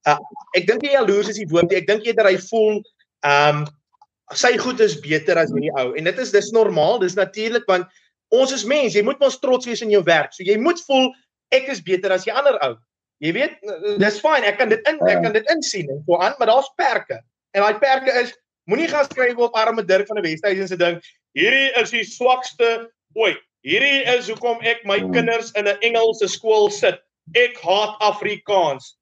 [0.07, 0.19] uh
[0.55, 2.83] ek dink nie jaloers is die woord nie ek dink eerder hy voel
[3.25, 3.65] um
[4.33, 7.87] sy goed is beter as hierdie ou en dit is dis normaal, dis natuurlik want
[8.31, 10.31] ons is mense, jy moet mos trots wees in jou werk.
[10.31, 11.11] So jy moet voel
[11.51, 12.75] ek is beter as die ander ou.
[13.21, 13.59] Jy weet,
[14.01, 16.71] dis fyn, ek kan dit in ek kan dit insien en so aan, maar daar's
[16.79, 17.19] perke.
[17.53, 18.33] En daai perke is
[18.69, 20.97] moenie gaan skryf op arme Dirk van die Westhuizen se ding.
[21.37, 23.35] Hierdie is die swakste ooi.
[23.67, 25.13] Hierdie is hoekom ek my hmm.
[25.13, 26.97] kinders in 'n Engelse skool sit.
[27.37, 28.95] Ek haat Afrikaans.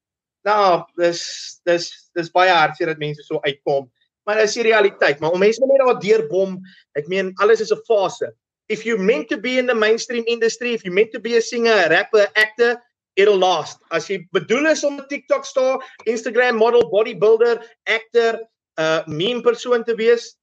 [0.48, 1.24] Nou, dis
[1.68, 3.88] dis dis baie hartseer dat mense so uitkom.
[4.28, 5.20] Maar dis die realiteit.
[5.20, 6.60] Maar om mense net daar deurbom,
[7.00, 8.34] ek meen alles is 'n fase.
[8.70, 11.42] If you meant to be in the mainstream industry, if you meant to be a
[11.42, 12.82] singer, a rapper, actor,
[13.16, 13.82] it'll last.
[13.92, 18.40] As jy bedoel is om 'n TikTok star, Instagram model, bodybuilder, actor,
[18.78, 20.38] uh, meme persoon te wees,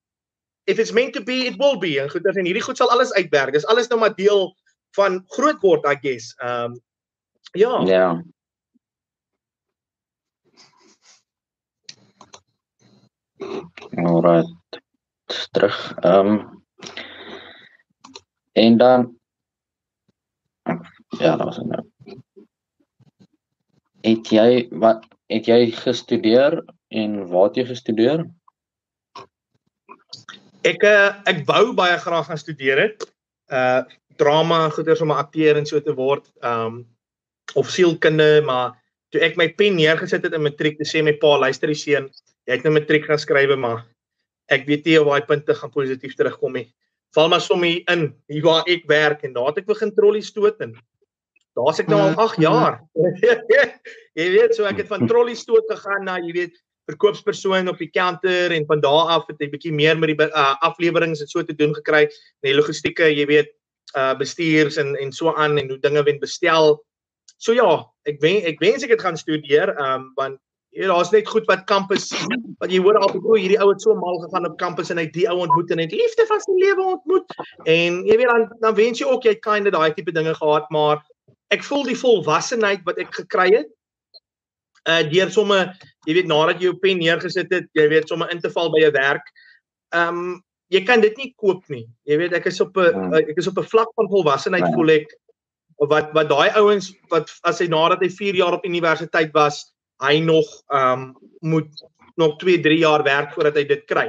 [0.67, 2.01] if it's meant to be, it will be.
[2.01, 3.53] En goed, en hierdie goed sal alles uitwerk.
[3.55, 4.57] Dis alles nou maar deel
[4.99, 6.35] van groot word, I guess.
[6.43, 6.81] Um
[7.55, 7.81] ja.
[7.87, 7.87] Ja.
[7.87, 8.23] Yeah.
[13.97, 14.51] Alright.
[15.53, 15.95] Terug.
[16.01, 16.65] Ehm um,
[18.57, 19.17] en dan
[21.19, 21.83] ja, dat was nou.
[24.01, 28.25] Het jy wat het jy gestudeer en waar het jy gestudeer?
[30.67, 33.07] Ek uh, ek wou baie graag gaan studeer het.
[33.53, 33.85] Uh
[34.17, 36.31] drama en goeders om 'n akteur en so te word.
[36.41, 36.87] Um
[37.55, 38.73] of sielkunde, maar
[39.13, 42.09] toe ek my pen neergesit het in matriek te sê my pa, luister die seun,
[42.49, 43.85] jy het nou matriek gaan skrywe maar
[44.49, 46.67] ek weet nie of daai punte gaan positief terugkom nie.
[47.17, 50.61] Val maar sommer in hier waar ek werk en daar het ek begin trollie stoot
[50.61, 50.75] en
[51.57, 52.81] daar's ek nou al 8 jaar.
[54.21, 57.91] jy weet so ek het van trollie stoot gegaan na jy weet verkoopspersoon op die
[57.91, 61.43] counter en van daar af het ek bietjie meer met die uh, afleweringe en so
[61.43, 63.53] te doen gekry en die logistieke, jy weet,
[63.97, 66.77] uh bestuurs en en so aan en hoe dinge wen bestel.
[67.39, 70.41] So ja, ek wen ek wens ek het gaan studeer, um want
[70.85, 72.11] daar's net goed wat kampus
[72.61, 75.07] wat jy hoor altyd o, hierdie ou het so mal gegaan op kampus en hy
[75.13, 77.37] die ou ontmoet en het liefde van sy lewe ontmoet.
[77.65, 80.35] En jy weet dan dan wens jy ook jy het kind of daai tipe dinge
[80.37, 81.01] gehad, maar
[81.55, 83.71] ek voel die volwassenheid wat ek gekry het
[84.87, 85.61] uh deur somme
[86.07, 88.85] jy weet nadat jy jou pen neergesit het, jy weet somme in te val by
[88.87, 89.25] 'n werk.
[89.95, 91.87] Um jy kan dit nie koop nie.
[92.05, 93.15] Jy weet ek is op 'n hmm.
[93.15, 95.09] ek is op 'n vlak van volwassenheid voel ek
[95.79, 100.19] wat wat daai ouens wat as hy nadat hy 4 jaar op universiteit was hy
[100.21, 101.85] nog ehm um, moet
[102.17, 104.09] nog 2, 3 jaar werk voordat hy dit kry.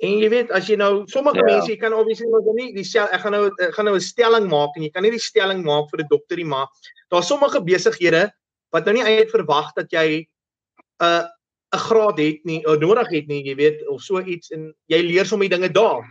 [0.00, 1.44] En jy weet as jy nou sommige ja.
[1.44, 3.96] mense jy kan obviously mos nou nie die sel, ek gaan nou ek gaan nou
[3.98, 6.68] 'n stelling maak en jy kan nie die stelling maak vir 'n dokter nie maar
[7.12, 8.30] daar's sommige besighede
[8.72, 11.28] wat nou nie eintlik verwag dat jy 'n uh,
[11.74, 15.02] 'n graad het nie of nodig het nie jy weet of so iets en jy
[15.04, 16.02] leer sommer die dinge daar.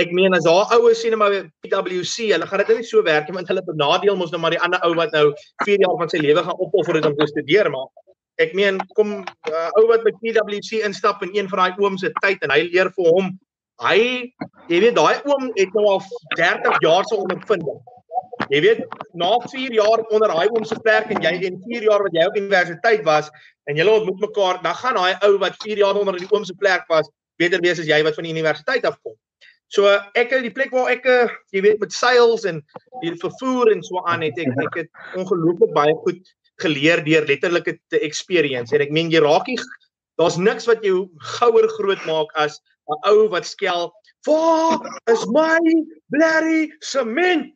[0.00, 1.34] Ek meen as haar ouers sien maar
[1.66, 4.62] PwC, hulle gaan dit nie so werk nie want hulle benadeel mos nou maar die
[4.64, 5.26] ander ou wat nou
[5.66, 7.90] 4 jaar van sy lewe gaan opoffer om te studeer maar
[8.40, 12.12] ek meen kom uh, ou wat by PwC instap in een van daai ooms se
[12.22, 13.32] tyd en hy leer vir hom
[13.84, 14.00] hy
[14.70, 16.02] jy weet daai oom het nou al
[16.36, 17.80] 30 jaar se ondervinding.
[18.50, 18.82] Jy weet
[19.18, 22.26] na 4 jaar onder daai oom se plek en jy en 4 jaar wat jy
[22.28, 23.30] op universiteit was
[23.70, 26.56] en julle ontmoet mekaar, dan gaan daai ou wat 4 jaar onder die oom se
[26.58, 27.10] plek was
[27.40, 29.16] beter wees as jy wat van die universiteit afkom.
[29.70, 29.86] So
[30.18, 32.58] ek het die plek waar ek uh, jy weet met sales en
[33.04, 36.18] die vervoer en so aan het ek ek het ongelooflik baie goed
[36.60, 38.74] geleer deur letterlik te experience.
[38.74, 39.58] En ek meen jy raak nie
[40.20, 41.06] daar's niks wat jou
[41.38, 42.58] gouer groot maak as
[42.90, 43.92] 'n ou wat skel,
[44.26, 45.62] "Waar is my
[46.10, 47.54] blerry sement?"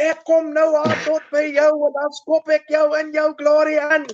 [0.00, 3.76] Ek kom nou aan tot by jou en dan skop ek jou in jou glory
[3.76, 4.08] aan.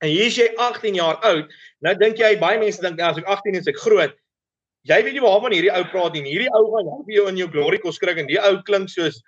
[0.00, 1.52] En hier is jy 18 jaar oud.
[1.84, 4.16] Nou dink jy baie mense dink as ek 18 is ek groot
[4.88, 6.24] jy weet nie waarvan hierdie ou praat nie.
[6.28, 9.20] Hierdie ou gaan help jou in jou glory kos kry en die ou klink soos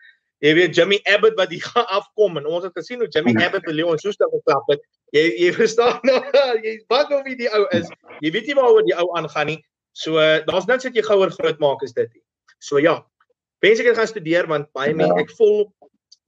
[0.42, 3.66] jy weet Jimmy Abbott wat hier gaan afkom en ons het gesien hoe Jimmy Abbott
[3.68, 4.82] by Leon Schuster geklap het.
[5.14, 6.18] Jy jy verstaan nou,
[6.66, 7.90] jy wat of wie die ou is.
[8.24, 9.60] Jy weet nie waaroor die ou aangaan nie.
[9.92, 12.24] So daar's niks wat jy gouer groot maak is dit nie.
[12.64, 13.02] So ja.
[13.62, 15.68] Wens ek het gaan studeer want baie mense ek voel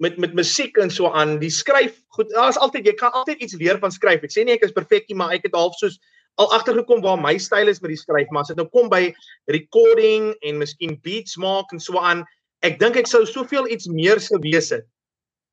[0.03, 3.57] met met musiek en so aan die skryf goed daar's altyd jy kan altyd iets
[3.59, 6.01] leer van skryf ek sê nie ek is perfek nie maar ek het half soos
[6.41, 9.13] al agtergekom waar my styl is met die skryf, maar as dit nou kom by
[9.53, 12.25] recording en miskien beats maak en so aan,
[12.67, 14.89] ek dink ek sou soveel iets meer gewees het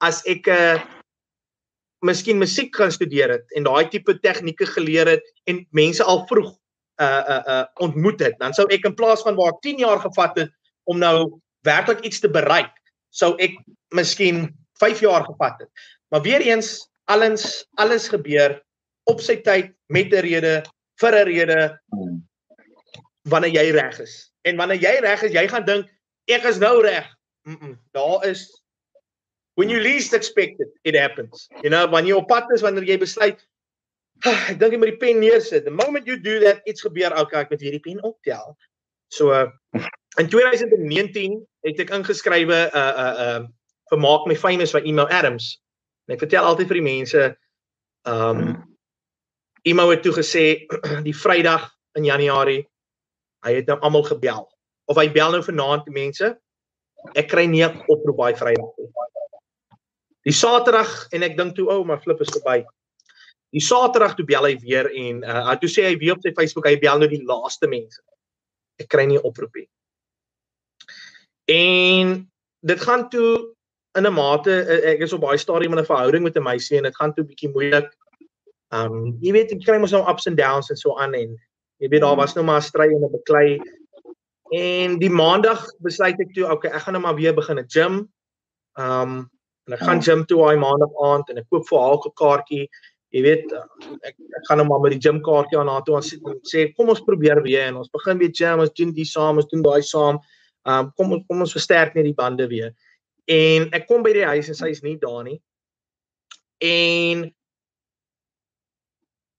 [0.01, 0.81] as ek 'n uh,
[2.01, 6.49] miskien musiek gaan studeer het en daai tipe tegnieke geleer het en mense al vroeg
[7.01, 10.37] uh uh uh ontmoet het, dan sou ek in plaas van waar 10 jaar gevat
[10.37, 10.51] het
[10.89, 12.73] om nou werklik iets te bereik,
[13.09, 13.53] sou ek
[13.93, 14.49] miskien
[14.81, 15.69] 5 jaar gevat het.
[16.09, 18.61] Maar weer eens, alles alles gebeur
[19.09, 20.63] op sy tyd met 'n rede
[21.01, 21.79] vir 'n rede
[23.29, 24.33] wanneer jy reg is.
[24.41, 25.89] En wanneer jy reg is, jy gaan dink
[26.27, 27.07] ek is nou reg.
[27.43, 28.61] Mm -mm, daar is
[29.55, 31.47] when you least expect it, it happens.
[31.61, 33.39] You know, wanneer jy op pad is, wanneer jy besluit
[34.21, 35.65] Ek dink jy moet die pen neersit.
[35.65, 37.13] The moment you do that, iets gebeur.
[37.17, 38.53] Okay, ek moet hierdie pen optel.
[39.09, 39.33] So
[40.19, 43.47] in 2019 het ek ingeskrywe 'n uh, 'n uh, 'n uh,
[43.89, 45.57] vermaak my famous by Email Adams.
[46.07, 47.21] En ek vertel altyd vir die mense
[48.05, 48.61] um
[49.61, 50.65] Emo het toe gesê
[51.07, 51.69] die Vrydag
[51.99, 52.63] in Januarie
[53.45, 54.45] hy het nou almal gebel.
[54.89, 56.27] Of hy bel nou vanaand mense.
[57.17, 58.89] Ek kry nie 'n oproep by Vrydag nie.
[60.29, 62.61] Die Saterdag en ek dink toe ou, oh, maar flip is verby.
[63.51, 66.67] Die Saterdag toe bel hy weer en uh toe sê hy weer op sy Facebook
[66.69, 68.01] hy bel nou die laaste mense.
[68.79, 69.69] Ek kry nie 'n oproep nie.
[71.49, 72.29] En
[72.61, 73.53] dit gaan toe
[73.97, 74.53] in 'n mate
[74.93, 77.25] ek is op baie stadium in 'n verhouding met 'n meisie en dit gaan toe
[77.25, 77.89] bietjie moeilik.
[78.71, 81.35] Um jy weet ek kry mos nou ups and downs en so aan en
[81.81, 83.59] jy weet daar was nou maar 'n stryd en 'n beklei.
[84.51, 88.07] En die maandag besluit ek toe okay, ek gaan nou maar weer begin 'n gym.
[88.77, 89.29] Um
[89.67, 92.67] en ek gaan gym toe daai maandag aand en ek koop vir haar 'n kaartjie.
[93.11, 93.51] Jy weet
[94.07, 96.39] ek ek gaan nou maar met die gym kaartjie aan haar toe aan sit en
[96.47, 99.47] sê kom ons probeer weer en ons begin weer gym, ons doen die saam, ons
[99.47, 100.19] doen daai saam.
[100.65, 102.73] Um kom ons kom ons versterk net die bande weer.
[103.27, 105.41] En ek kom by die huis en sy is nie daar nie.
[106.61, 107.33] En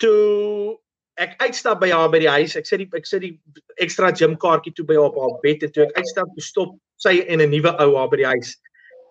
[0.02, 0.78] toe
[1.20, 3.36] ek uitstap by haar by die huis, ek sit die ek sit die
[3.82, 6.76] ekstra gym kaartjie toe by haar op haar bed en toe ek uitstap, toe stop
[7.02, 8.56] sy en 'n nuwe ou haar by die huis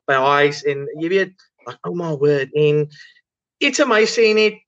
[0.10, 1.36] by haar huis en jy weet,
[1.67, 2.88] like oh my word en
[3.62, 4.60] iets in my sê net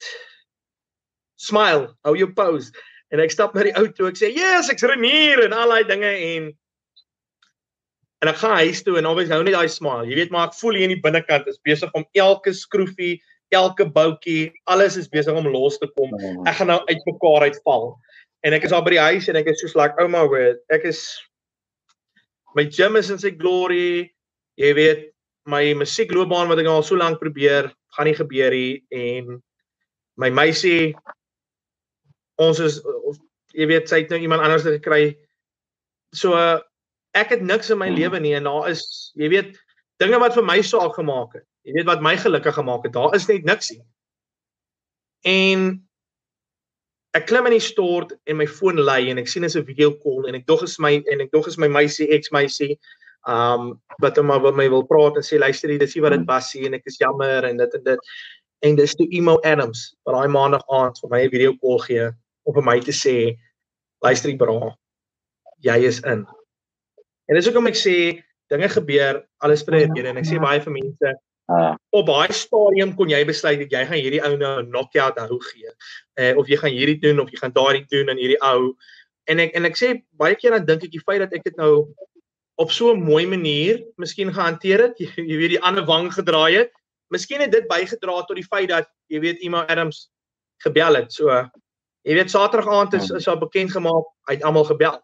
[1.42, 2.72] smile, hou jou pose
[3.12, 5.90] en ek stap na die ou toe ek sê yes, ek's renier en al daai
[5.90, 6.52] dinge en
[8.24, 10.08] en ek gaan huis toe en alwees hou net daai smile.
[10.08, 13.18] Jy weet maar ek voel hier in die binnekant is besig om elke skroefie,
[13.56, 16.12] elke boutjie, alles is besig om los te kom.
[16.20, 16.34] Ja.
[16.52, 17.94] Ek gaan nou uitmekaar uitval.
[18.44, 20.60] En ek is al by die huis en ek is soos like oh my word,
[20.74, 21.06] ek is
[22.58, 24.12] my gym is in sy glory.
[24.60, 25.10] Jy weet
[25.50, 29.40] my musiekloopbaan wat ek al so lank probeer, gaan nie gebeur nie en
[30.20, 30.94] my meisie
[32.42, 33.18] ons is of
[33.54, 35.14] jy weet sy het nou iemand anders gekry.
[36.16, 36.38] So
[37.18, 38.00] ek het niks in my hmm.
[38.00, 38.86] lewe nie en daar is
[39.20, 39.58] jy weet
[40.02, 41.48] dinge wat vir my saak gemaak het.
[41.64, 42.94] Jy weet wat my gelukkig gemaak het.
[42.96, 43.84] Daar is net niks nie.
[45.24, 45.70] En
[47.16, 49.94] ek klim in die stort en my foon lui en ek sien is 'n video
[50.04, 52.78] call en ek dog is my en ek dog is my meisie ex meisie
[53.30, 56.28] um wat hom wat my wil praat en sê luister jy dis nie wat dit
[56.28, 58.00] was nie en ek is jammer en dit en dit
[58.64, 62.10] en dis toe Emo Adams wat daai maandag aand vir my 'n video call gee
[62.46, 63.38] om vir my te sê
[64.04, 64.76] luister jy bra
[65.62, 66.26] jy is in
[67.30, 67.96] En dis hoekom ek sê
[68.52, 71.14] dinge gebeur alles vir 'n rede en ek sê baie vir mense
[71.52, 75.20] uh, op baie stadium kon jy besluit dat jy gaan hierdie ou nou 'n knockout
[75.20, 75.72] hou gee.
[76.20, 78.76] Eh uh, of jy gaan hierdie doen of jy gaan daardie doen aan hierdie ou.
[79.28, 81.58] En ek en ek sê baie keer dan dink ek die feit dat ek dit
[81.58, 81.94] nou
[82.56, 86.58] op so 'n mooi manier miskien gehanteer het, jy, jy weet die ander wang gedraai
[86.58, 86.72] het.
[87.10, 90.10] Miskien het dit bygedra tot die feit dat jy weet Emma Adams
[90.64, 91.12] gebel het.
[91.14, 91.30] So
[92.04, 95.04] jy weet Saterdag aand is is al bekend gemaak, hy het almal gebel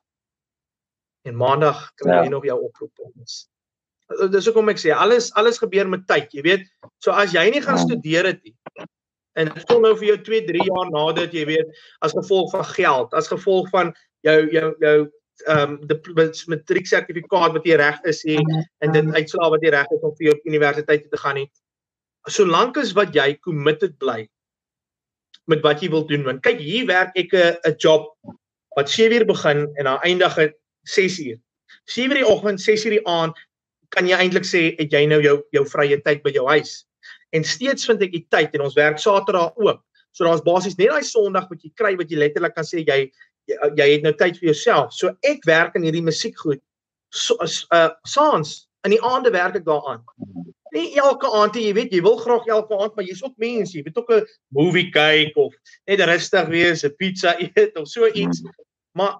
[1.27, 2.23] en maandag kry ja.
[2.23, 3.47] jy nog jou oproep ons.
[4.33, 6.65] Dis hoekom ek sê alles alles gebeur met tyd, jy weet.
[7.03, 7.85] So as jy nie gaan ja.
[7.85, 8.55] studeer het nie
[9.39, 12.65] en dit kom nou vir jou 2, 3 jaar nadat jy weet as gevolg van
[12.73, 13.93] geld, as gevolg van
[14.27, 14.97] jou jou jou
[15.47, 18.63] ehm um, die matriek sertifikaat wat jy reg is hier ja.
[18.83, 21.47] en dit uitslaa wat jy reg is om vir jou universiteit te gaan nie.
[22.27, 24.25] Solank as wat jy committed bly
[25.47, 28.11] met wat jy wil doen want kyk hier werk ek 'n 'n job
[28.75, 31.39] wat 7 uur begin en aan eindig het 6 uur.
[31.85, 33.39] 7 uur die oggend, 6 uur die aand
[33.95, 36.85] kan jy eintlik sê het jy nou jou jou vrye tyd by jou huis.
[37.35, 39.81] En steeds vind ek die tyd en ons werk Saterdag ook.
[40.11, 42.99] So daar's basies net daai Sondag wat jy kry wat jy letterlik kan sê jy
[43.49, 44.93] jy, jy het nou tyd vir jouself.
[44.93, 46.61] So ek werk in hierdie musiekgoed.
[47.13, 50.03] So as uh saans in die aande werk ek daaraan.
[50.73, 53.83] Nie elke aand jy weet jy wil graag elke aand maar jy's ook mens jy
[53.85, 55.53] weet ook 'n movie kyk of
[55.87, 58.41] net rustig wees, 'n pizza eet of so iets.
[58.93, 59.17] Maar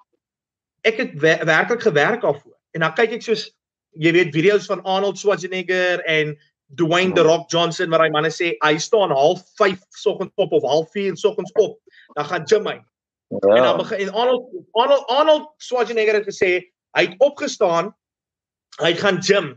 [0.85, 1.11] ek het
[1.45, 2.57] werklik gewerk daarvoor.
[2.73, 3.49] En dan kyk ek soos
[3.97, 6.35] jy weet video's van Arnold Schwarzenegger en
[6.77, 10.63] Dwayne The Rock Johnson waar hy manne sê hy staan half 5 soggens op of
[10.63, 11.79] half 4 soggens op.
[12.13, 12.77] Dan gaan gym hy.
[13.29, 13.55] Ja.
[13.55, 16.51] En dan begin en Arnold Arnold Arnold Schwarzenegger het gesê
[16.97, 17.93] hy het opgestaan
[18.81, 19.55] hy gaan gym.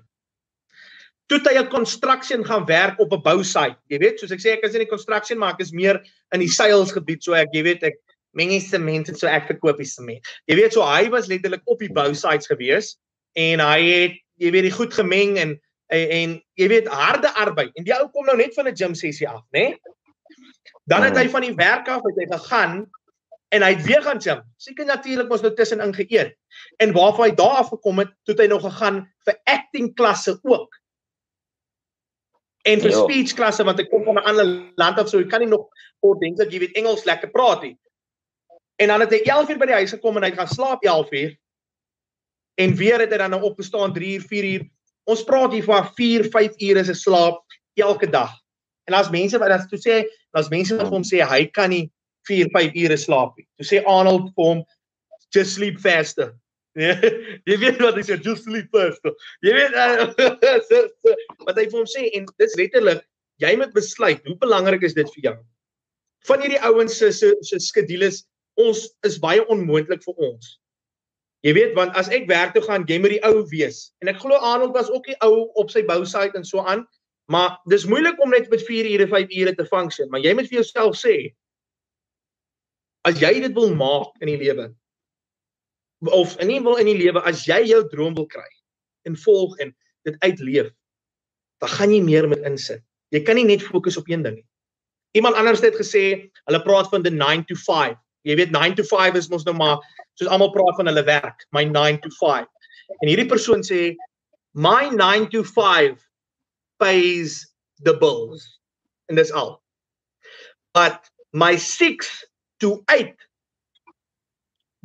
[1.28, 3.76] Toe hy 'n construction gaan werk op 'n bousite.
[3.88, 6.00] Jy weet, soos ek sê ek is in die construction maar ek is meer
[6.32, 8.00] in die sales gebied so ek jy weet ek
[8.32, 10.24] meng sement en so ek verkoop die sement.
[10.48, 12.96] Jy weet so hy was letterlik op die bou sites gewees
[13.36, 15.60] en hy het jy weet die goed gemeng en
[15.92, 18.94] en, en jy weet harde arbeid en die ou kom nou net van 'n gym
[18.96, 19.76] sessie af, né?
[20.88, 22.90] Dan het hy van die werk af het hy gegaan
[23.52, 24.40] en hy het weer gaan gym.
[24.56, 26.32] Seker natuurlik mos nou tussen ingeëet.
[26.80, 30.80] En waarvan hy daar af gekom het, toe hy nog gegaan vir acting klasse ook.
[32.62, 33.02] En vir Ja.
[33.02, 35.68] speech klasse want ek kom van 'n ander land af so ek kan nie nog
[36.00, 37.78] voor dink dat jy weet Engels lekker praat nie.
[38.76, 40.82] En dan het hy 11 uur by die huis gekom en hy het gaan slaap
[40.84, 41.36] 11 uur.
[42.62, 44.66] En weer het hy dan nou opgestaan 3 uur, 4 uur.
[45.10, 47.42] Ons praat hier van 4, 5 ure se slaap
[47.74, 48.34] elke dag.
[48.90, 50.02] En as mense wat dan toe sê,
[50.38, 51.88] as mense wat hom sê hy kan nie
[52.28, 53.46] 4, 5 ure slaap nie.
[53.58, 54.62] Toe sê Arnold vir hom
[55.34, 56.34] just sleep faster.
[56.78, 56.94] Ja,
[57.50, 59.14] jy weet wat hy sê, just sleep faster.
[59.44, 60.06] Jy weet uh,
[60.68, 61.16] so, so,
[61.48, 63.02] wat hy vir hom sê en dis letterlik
[63.42, 65.36] jy moet besluit hoe belangrik is dit vir jou.
[66.28, 68.22] Van hierdie ouens se se se skedules
[68.60, 70.58] ons is baie onmoontlik vir ons.
[71.42, 73.88] Jy weet want as ek werk toe gaan, jy moet die ou wees.
[74.02, 76.84] En ek glo Arnold was ook die ou op sy bousite en so aan,
[77.32, 80.50] maar dis moeilik om net met 4 ure, 5 ure te funksie, maar jy moet
[80.50, 81.32] vir jouself sê
[83.08, 84.68] as jy dit wil maak in die lewe
[86.14, 88.46] of in nie wil in die lewe as jy jou droom wil kry
[89.06, 89.70] en volg en
[90.06, 90.70] dit uitleef,
[91.62, 92.82] dan gaan jy meer met insit.
[93.14, 94.46] Jy kan nie net fokus op een ding nie.
[95.18, 97.98] Iemand anders het gesê, hulle praat van the 9 to 5.
[98.26, 99.82] Jy weet 9 to 5 is mos nou maar
[100.22, 102.46] soos almal praat van hulle werk, my 9 to 5.
[103.00, 103.94] En hierdie persoon sê
[104.54, 105.98] my 9 to 5
[106.82, 107.42] pays
[107.82, 108.60] the bills.
[109.10, 109.56] En dis al.
[110.74, 112.10] But my 6
[112.60, 113.16] to 8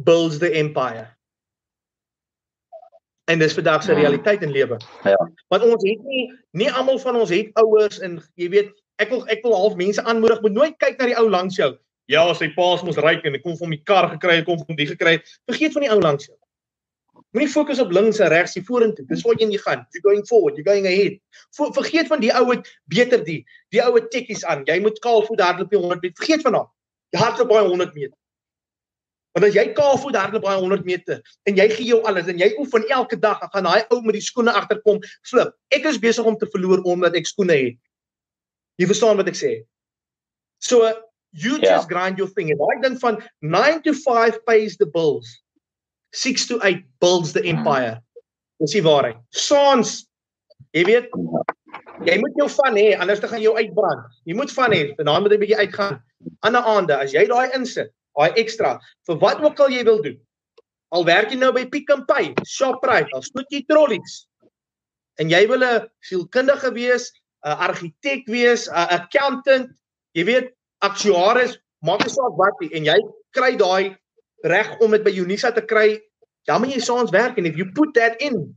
[0.03, 1.13] builds the empire.
[3.27, 4.79] En dis vandag se realiteit in lewe.
[5.03, 5.19] Ja.
[5.51, 8.71] Want ons het nie nie almal van ons het ouers en jy weet
[9.03, 11.75] ek wil ek wil half mense aanmoedig moet nooit kyk na die ou langs jou.
[12.07, 14.77] Ja, sy pa's mos ryk en hy kom van die kar gekry, hy kom van
[14.79, 15.17] die gekry.
[15.49, 16.37] Vergeet van die ou langs jou.
[17.35, 19.03] Moenie fokus op links en regs, jy vorentoe.
[19.09, 19.83] Dis waarheen jy gaan.
[19.91, 21.17] You're going forward, you're going ahead.
[21.57, 23.41] Vo vergeet van die ou het beter die.
[23.75, 24.63] Die ou tekkies aan.
[24.69, 26.15] Jy moet kaalvoet hardloop die 100 meter.
[26.21, 26.69] Vergeet van hom.
[27.11, 28.15] Jy hardloop baie 100 meter.
[29.35, 32.47] Want as jy kaalvoet hardloop baie 100 meter en jy gee jou alles en jy
[32.61, 35.51] oefen elke dag, dan gaan daai ou met die skoene agterkom flip.
[35.75, 37.81] Ek is besig om te verloor omdat ek skoene het.
[38.79, 39.51] Jy verstaan wat ek sê?
[40.63, 40.87] So
[41.37, 41.75] you Ja.
[41.75, 42.49] just grind your thing.
[42.51, 45.43] En daai ding van 9 to 5 pays the bills.
[46.11, 48.01] 6 to 8 builds the empire.
[48.59, 49.17] Dis die waarheid.
[49.29, 50.07] Saans
[50.73, 51.09] jy weet
[52.05, 54.05] jy moet jou van hê anders dan gaan jou uitbrand.
[54.25, 55.99] Jy moet van hê, dan moet jy bietjie uitgaan.
[56.45, 60.17] Ander aande as jy daai insit, daai ekstra vir wat ook al jy wil doen.
[60.95, 64.27] Al werk jy nou by Pick n Pay, Shoprite, al stoot jy trollies.
[65.19, 67.11] En jy wil 'n sielkundige wees,
[67.45, 69.69] 'n argitek wees, 'n accountant,
[70.13, 72.97] jy weet, aktuaris, maak nie saak wat nie en jy
[73.31, 73.95] kry daai
[74.43, 75.99] reg om dit by Unisa te kry,
[76.45, 78.55] dan moet jy saans werk en if you put that in,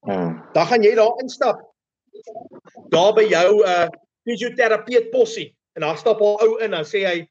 [0.00, 0.42] Hmm.
[0.52, 1.60] dan gaan jy daar instap.
[2.90, 3.88] Daar by jou uh
[4.24, 7.28] fisioterapeut possie en dan stap 'n ou in en sê hy,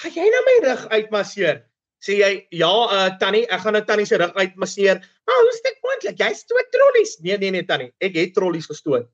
[0.00, 1.64] "Gaan jy nou my rug uitmasseer?"
[2.00, 5.60] Sê jy, "Ja, uh tannie, ek gaan nou tannie se rug uitmasseer." "Ah, hoe is
[5.60, 6.18] dit moontlik?
[6.18, 9.08] Jy stoot trollies." Nee, nee, nee tannie, ek het trollies gestoot.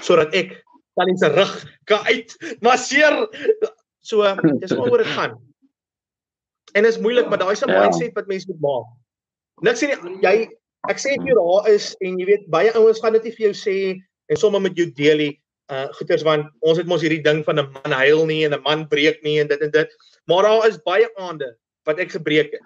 [0.00, 0.64] Sodat ek
[0.98, 1.52] tannie se rug
[1.90, 3.14] kan uitmasseer.
[4.00, 4.24] So,
[4.62, 5.36] dis waaroor dit gaan.
[6.76, 7.80] En dit is moeilik, maar daai is 'n Ja.
[7.82, 8.86] mindset wat mense moet maak.
[9.62, 10.48] Niks sê nie, jy
[10.88, 13.44] ek sê vir jou daar is en jy weet baie ouens gaan dit nie vir
[13.50, 13.76] jou sê
[14.30, 15.34] en sommer met jou deel nie.
[15.70, 18.62] Uh goeters want ons het mos hierdie ding van 'n man huil nie en 'n
[18.62, 19.88] man breek nie en dit en dit.
[20.26, 22.62] Maar daar is baie aande wat ek gebreek het.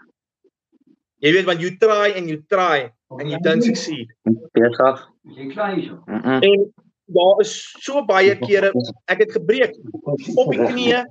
[1.23, 4.13] Jy weet want you try and you try and you don't succeed.
[4.55, 5.09] Besig.
[5.37, 6.03] Jy klaar hierso.
[6.07, 6.43] Mhm.
[6.43, 6.75] En
[7.15, 7.53] daar is
[7.85, 8.73] so baie kere
[9.11, 11.05] ek het gebreek op die knieë.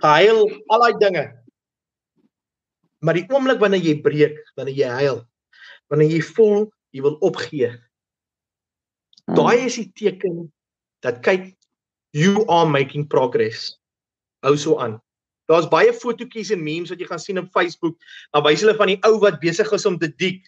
[0.00, 1.24] Gehuil, al daai dinge.
[3.04, 5.20] Maar die oomblik wanneer jy breek, wanneer jy huil,
[5.92, 7.70] wanneer jy voel jy wil opgee,
[9.30, 10.48] daai is die teken
[11.04, 11.52] dat kyk
[12.16, 13.76] you are making progress.
[14.44, 14.98] Hou so aan.
[15.50, 17.96] Daar's baie fotootjies en memes wat jy gaan sien op Facebook.
[18.34, 20.44] Dan wys hulle van die ou wat besig is om te dik.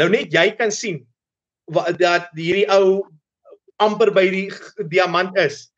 [0.00, 1.02] Nou net jy kan sien
[1.98, 3.06] dat hierdie ou
[3.80, 4.50] amper by die
[4.90, 5.68] diamant is.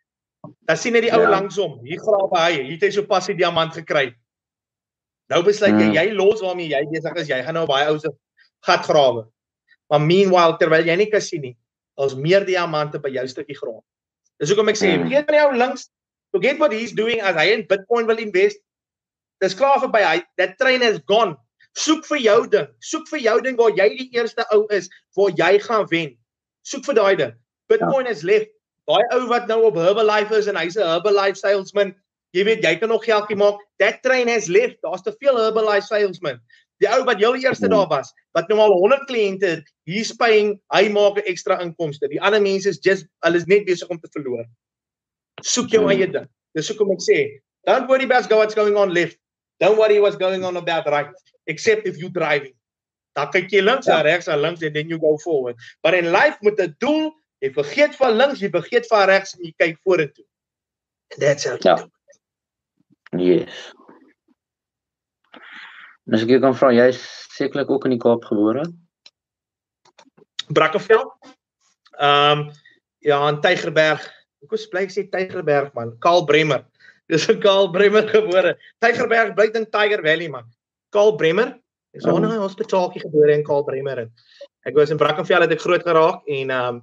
[0.66, 1.30] Dan sien jy die ou Ja.
[1.30, 1.78] langs hom.
[1.86, 2.62] Hier grawe hy.
[2.62, 4.14] Hier het hy so pas die diamant gekry.
[5.30, 5.94] Nou besluit jy Mm.
[5.94, 7.28] jy los waarmee jy besig is.
[7.28, 8.08] Jy gaan nou baie ou se
[8.66, 9.26] gat grawe.
[9.90, 11.56] Maar meanwhile terwyl jy nie kan sien nie,
[11.98, 13.84] daar's meer diamante by jou stukkie grond.
[14.40, 15.02] Dis hoekom ek sê, Mm.
[15.08, 15.90] vergeet van die ou links.
[16.32, 18.56] Forget what he's doing as hy in Bitcoin wil invest.
[19.40, 20.02] Dis klaar verby.
[20.02, 21.36] Hy that train is gone.
[21.78, 22.66] Soek vir jou ding.
[22.84, 26.16] Soek vir jou ding waar jy die eerste ou is waar jy gaan wen.
[26.68, 27.32] Soek vir daai ding.
[27.68, 28.50] Bitcoin is left.
[28.88, 31.94] Daai ou wat nou op Herbalife is en hy's 'n Herbalife salesman.
[32.34, 33.60] Jy weet, jy kan nog geldjie maak.
[33.78, 34.76] That train has left.
[34.82, 36.40] Daar's te veel Herbalife salesman.
[36.80, 37.74] Die ou wat heel eerste Hmm.
[37.76, 42.08] daar was, wat nou al 100 kliënte het, he's paying, hy maak 'n ekstra inkomste.
[42.08, 44.44] Die ander mense is just hulle is net besig om te verloor.
[45.42, 45.90] Soek jou Hmm.
[45.90, 46.28] eie ding.
[46.54, 49.16] Dis hoekom ek sê, don't worry about what's going on left.
[49.60, 51.08] Don't worry what's going on about right,
[51.46, 52.54] except if you driving.
[53.16, 54.00] Dan kyk jy links ja.
[54.02, 55.56] regs en links and then you go forward.
[55.82, 59.44] But in life met 'n doel, jy vergeet van links, jy vergeet van regs en
[59.44, 60.24] jy kyk vorentoe.
[61.12, 61.76] And that's how Ja.
[63.12, 63.72] Yes.
[66.12, 67.02] As ek jou kan vra, jy is
[67.36, 68.64] sekerlik ook in die Kaap gebore?
[70.48, 71.04] Brackenfell.
[72.00, 72.50] Ehm um,
[73.02, 74.02] ja, in Tygerberg.
[74.42, 75.92] Ek was bly ek sê Tygerberg man.
[76.00, 76.64] Karl Bremer.
[77.10, 78.56] Dis in Karl Bremer gebore.
[78.82, 80.48] Tygerberg bly in Tiger Valley man.
[80.92, 81.58] Karl Bremer.
[81.92, 83.98] Ek was in 'n hospitaaltjie gebore in Karl Bremer.
[83.98, 84.12] En
[84.64, 86.82] ek was in Brackenfell het ek groot geraak en ehm um,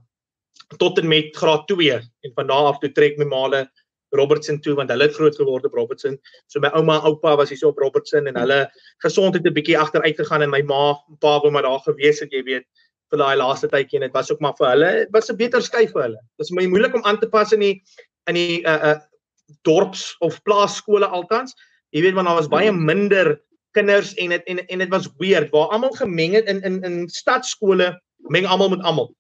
[0.78, 3.70] tot en met graad 2 en van daar af toe trek my maale
[4.12, 6.18] Robertson toe want hulle het groot geword op Robertson.
[6.47, 8.70] So my ouma en oupa was hier so op Robertson en hulle
[9.05, 12.32] gesondheid 'n bietjie agteruit gegaan en my ma en pa wou maar daar gewees het,
[12.32, 12.66] jy weet,
[13.10, 15.62] vir daai laaste tydjie en dit was ook maar vir hulle, dit was 'n beter
[15.62, 16.22] skuif vir hulle.
[16.38, 17.82] Dit is my moeilik om aan te pas in die
[18.28, 18.99] in die uh uh
[19.66, 21.55] dorps of plaasskole altans.
[21.91, 23.39] Jy weet want daar was baie minder
[23.72, 27.10] kinders en dit en en dit was weird waar almal gemeng het in in in
[27.10, 27.94] stadskole
[28.30, 29.14] meng almal met almal.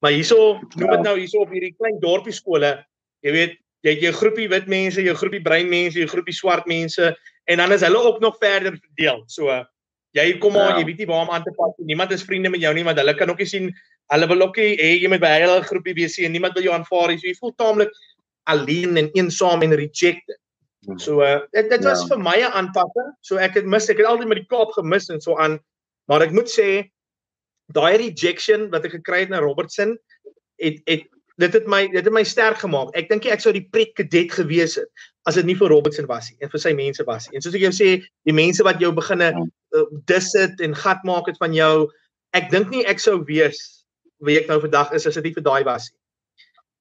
[0.00, 1.02] Maar hierso, noem dit Ja.
[1.02, 2.84] nou hierso op hierdie klein dorpie skole,
[3.22, 6.66] jy weet, jy het jou groepie wit mense, jou groepie bruin mense, jou groepie swart
[6.66, 9.22] mense en dan is hulle ook nog verder verdeel.
[9.26, 9.64] So
[10.12, 10.78] jy kom maar, Ja.
[10.78, 11.86] jy weet nie waar om aan te pas nie.
[11.86, 13.72] Niemand is vriende met jou nie want hulle kan ook nie sien
[14.10, 16.62] hulle wil ook nie hê jy moet by hulle groepie wees nie en niemand wil
[16.62, 17.18] jou aanvaar nie.
[17.18, 17.90] So jy voel taamlik
[18.46, 20.36] alleen en eensaam en rejected.
[20.86, 20.98] Hmm.
[21.02, 22.06] So uh, dit dit was Ja.
[22.14, 23.10] vir my 'n aanpassing.
[23.20, 25.58] So ek het mis ek het altyd met die Kaap gemis en so aan.
[26.08, 26.90] Maar ek moet sê
[27.74, 29.98] daai rejection wat ek gekry het na Robertson
[30.62, 31.02] het het
[31.36, 32.94] dit het my dit het my sterk gemaak.
[32.94, 34.88] Ek dink ek sou die pret kadet gewees het
[35.26, 37.36] as dit nie vir Robertson was nie en vir sy mense was nie.
[37.36, 37.88] En soos ek jou sê,
[38.24, 39.32] die mense wat jou beginne
[39.74, 41.90] uh, dis dit en gat maak het van jou,
[42.32, 43.84] ek dink nie ek sou wees
[44.24, 46.00] wie ek nou vandag is as dit nie vir daai was nie.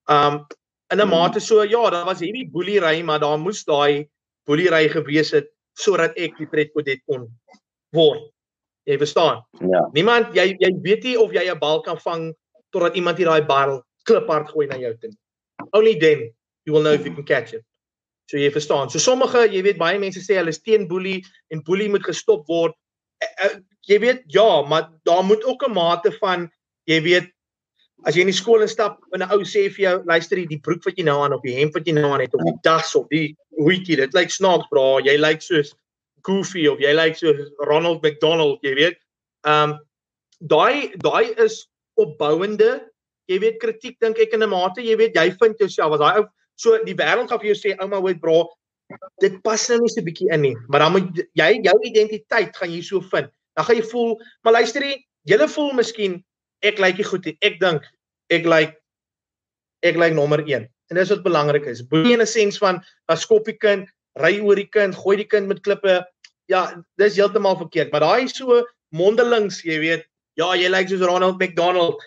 [0.07, 0.45] Um
[0.91, 1.09] in 'n Hmm.
[1.09, 4.07] mate so ja, daar was hierdie boelery, maar daar moes daai
[4.45, 7.27] boelery gewees het sodat ek die pret kadet kon
[7.91, 8.31] word.
[8.85, 9.43] Jy verstaan?
[9.59, 9.89] Ja.
[9.93, 12.33] Niemand jy jy weet nie of jy 'n bal kan vang
[12.71, 15.11] totdat iemand hier daai bal kliphard gooi na jou toe.
[15.73, 16.33] Only then
[16.65, 17.63] you will know if you can catch it.
[18.29, 18.89] So jy verstaan.
[18.89, 21.23] So sommige, jy weet baie mense sê hulle is teen boelie
[21.53, 22.73] en boelie moet gestop word.
[23.21, 26.49] Uh, uh, jy weet ja, maar daar moet ook 'n mate van
[26.85, 27.34] jy weet
[28.03, 30.83] as jy in die skool instap 'n ou sê vir jou luister jy die broek
[30.85, 32.95] wat jy nou aan of die hemp wat jy nou aan het of die das
[32.95, 34.99] of die hoedjie dit lyk snaaks bra.
[34.99, 35.73] Jy lyk soos
[36.25, 37.39] Goofy of jy lyk soos
[37.69, 38.99] Ronald McDonald jy weet.
[39.47, 39.79] Ehm um,
[40.41, 42.83] daai daai is opbouende
[43.31, 44.81] jy weet kritiek dink ek in 'n mate.
[44.81, 47.75] Jy weet jy vind jouself as daai ou so die wêreld gaan vir jou sê
[47.79, 48.45] ouma hoor bra
[49.19, 52.71] dit pas nou nie so bietjie in nie maar dan moet jy jou identiteit gaan
[52.71, 53.31] jy so vind.
[53.55, 56.23] Dan gaan jy voel maar luister jy julle voel miskien
[56.65, 57.37] ek lyk nie goed nie.
[57.41, 57.85] Ek dink
[58.33, 58.73] ek lyk
[59.85, 61.81] ek lyk nommer 1 en dis wat belangrik is.
[61.81, 63.89] Boelie in 'n sens van 'n skoppie kind
[64.21, 66.03] ry oor die kind gooi die kind met klippe.
[66.47, 67.91] Ja dis heeltemal verkeerd.
[67.91, 70.05] Maar daai so mondelings jy weet.
[70.37, 72.01] Ja jy lyk soos Ronald McDonald.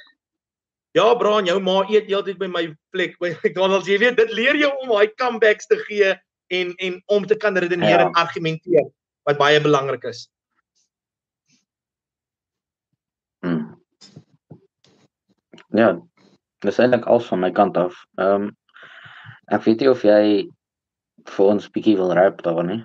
[0.97, 3.87] Ja, Bran, jou ma eet heeltyd by my plek by McDonald's.
[3.87, 6.15] Jy weet, dit leer jou om daai comebacks te gee
[6.51, 8.07] en en om te kan redeneer Ja.
[8.07, 8.89] en argumenteer
[9.29, 10.29] wat baie belangrik is.
[15.79, 15.95] Ja.
[16.67, 17.99] Dis eintlik al van my kant af.
[18.19, 18.55] Ehm um,
[19.55, 20.23] ek weet nie of jy
[21.29, 22.81] vir ons bietjie wil rap daar nie.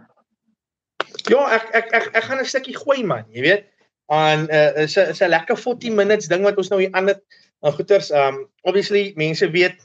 [1.31, 3.65] Ja, ek ek ek ek gaan 'n stukkie gooi man, jy weet.
[4.11, 7.09] En uh is 'n is 'n lekker 40 minutes ding wat ons nou hier aan
[7.11, 7.21] dit
[7.63, 9.79] nou goeters um obviously mense weet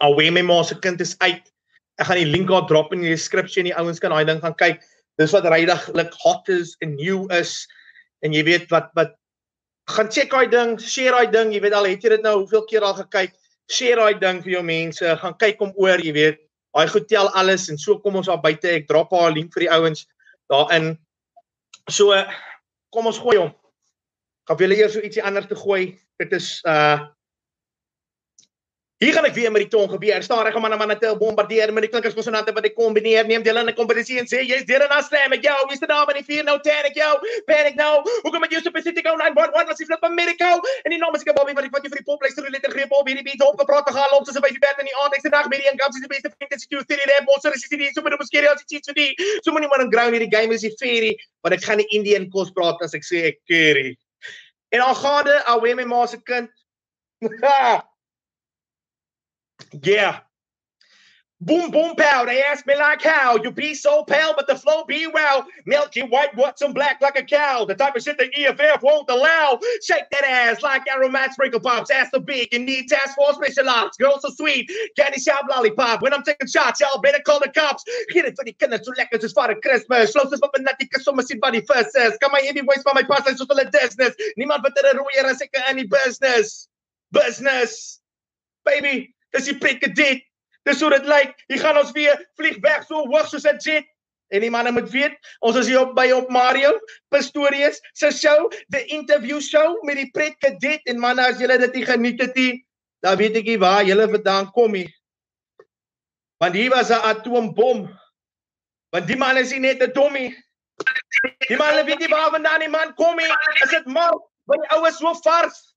[0.00, 1.52] Aweme Ma se kind is uit.
[2.00, 4.56] Ek gaan die link daar drop in die description, die ouens kan daai ding gaan
[4.56, 4.80] kyk.
[5.18, 5.88] Dis wat regtig
[6.24, 7.68] hot is en new is
[8.24, 9.19] en jy weet wat wat
[9.94, 12.64] gaan check daai ding, share daai ding, jy weet al het jy dit nou hoeveel
[12.70, 13.34] keer al gekyk.
[13.70, 16.40] Share daai ding vir jou mense, gaan kyk hom oor, jy weet.
[16.74, 18.70] Daai goed tel alles en so kom ons daar buite.
[18.70, 20.04] Ek drop haar link vir die ouens
[20.50, 20.92] daarin.
[21.90, 22.14] So
[22.94, 23.50] kom ons gooi hom.
[24.46, 25.96] Gaan vir julle eers so ietsie anders te gooi.
[26.22, 27.10] Dit is uh
[29.00, 30.20] Hier gaan ek weer met die tong gebeur.
[30.20, 33.24] Staan reg om aan 'n man te bombardeer met die klinkers konsonante wat ek kombineer.
[33.24, 35.56] Neem deel aan 'n kompetisie en sê jy's deur en dan slam ek jou.
[35.68, 37.14] Wie's die naam in die vier nou ten ek jou.
[37.46, 38.04] Panic nou.
[38.24, 40.60] Hoekom het jy so spesifiek ou 911 was jy flip America?
[40.84, 42.92] En die naam is ek Bobby wat ek wat jy vir die popluister letter greep
[42.92, 45.14] op hierdie beat op gepraat te gaan op soos 'n baby band in die aand.
[45.14, 47.24] Ek se dag met die een kamp is die beste vriend is jy steady rap
[47.24, 49.16] monster is jy die super duper skerry as jy iets so die.
[49.40, 52.28] So moenie maar in ground hierdie game is die fairy, want ek gaan die Indian
[52.28, 53.96] kos praat as ek sê ek curry.
[54.76, 56.52] En dan gaan dit Aweme Ma se kind.
[59.72, 60.20] Yeah.
[61.42, 62.26] Boom, boom, pow.
[62.26, 63.36] They ask me like how.
[63.42, 65.46] You be so pale, but the flow be well.
[65.64, 67.64] Milky white, what's some black like a cow.
[67.64, 69.58] The type of shit the EFF won't allow.
[69.82, 71.90] Shake that ass like aromat sprinkle pops.
[71.90, 73.98] Ass so big, you need task force specialized.
[73.98, 76.02] Girls so sweet, candy shop lollipop.
[76.02, 77.84] When I'm taking shots, y'all better call the cops.
[78.10, 80.12] Hit it for the kinders so lekker soos vader Christmas.
[80.12, 82.18] Slow soos wat benatti kas sommer sien wat die vis is.
[82.18, 84.14] Kan my heavyweights van my pas soos hulle business.
[84.36, 86.68] Niemand er rooier as ek in die business.
[87.12, 87.98] Business.
[88.66, 90.26] Baby, dis die prik dit.
[90.68, 91.34] Dis hoe dit lyk.
[91.48, 93.86] Hier gaan ons weer vlieg weg so hoog soos 'n jet.
[94.30, 96.70] En die manne moet weet, ons is hier op by op Mario
[97.10, 101.74] Pastorius se show, the interview show met die pret kadet en manne as julle dit
[101.74, 102.52] nie geniet het nie,
[103.02, 104.86] dan weet ek nie waar julle vandaan kom nie.
[106.38, 107.90] Want hier was 'n atoombom.
[108.94, 110.30] Want die man is nie net 'n dommie.
[111.48, 113.34] Die man weet nie waar vandaan die man kom nie.
[113.64, 114.14] Is dit maar
[114.46, 115.74] die oues so vars.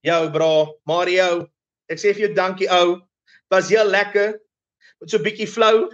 [0.00, 1.48] Jou bro, Mario,
[1.90, 3.00] ek sê vir jou dankie ou
[3.50, 4.38] was heel lekker.
[5.00, 5.90] Met so 'n bietjie flou.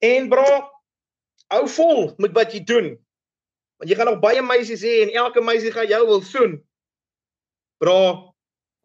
[0.00, 0.44] En bro,
[1.50, 2.88] hou vol met wat jy doen.
[3.78, 6.60] Want jy gaan nog baie meisies hê en elke meisie gaan jou wil soen.
[7.78, 8.34] Bro,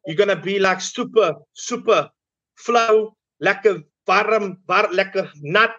[0.05, 2.09] you're going to be like super super
[2.55, 5.75] flou, lekker warm, war lekker nat.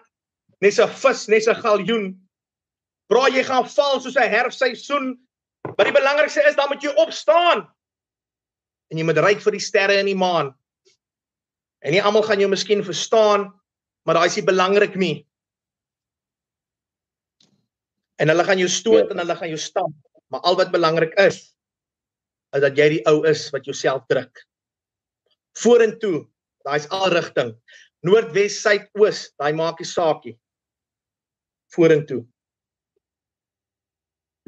[0.61, 2.13] Net so vis, net so galjoen.
[3.09, 5.17] Bro, jy gaan val soos 'n herfseisoen.
[5.75, 7.67] Maar die belangrikste is dan moet jy opstaan.
[8.91, 10.51] En jy moet ryk vir die sterre in die maan.
[11.81, 13.47] En nie almal gaan jou miskien verstaan,
[14.05, 15.15] maar daai is nie belangrik nie.
[18.21, 19.13] En hulle gaan jou stoot ja.
[19.13, 19.95] en hulle gaan jou stamp,
[20.29, 21.47] maar al wat belangrik is
[22.51, 24.41] is dat jy die ou is wat jouself druk.
[25.61, 26.25] Vorentoe,
[26.67, 27.53] daai's al rigting.
[28.03, 30.33] Noord, wes, suid, oos, daai maak nie saakie.
[31.71, 32.25] Vorentoe.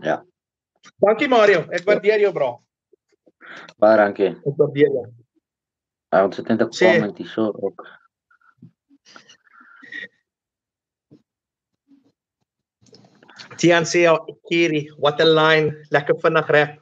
[0.04, 0.20] Ja.
[1.00, 2.52] Dankie Mario, ek waardeer jou bra.
[3.82, 4.32] Baie dankie.
[4.48, 5.08] Ek waardeer jou.
[6.14, 7.88] Ja, ons het net 'n comment hierso ook.
[13.58, 14.06] Tian sê
[14.50, 16.80] Kiri, what a line, lekker vinnig rap.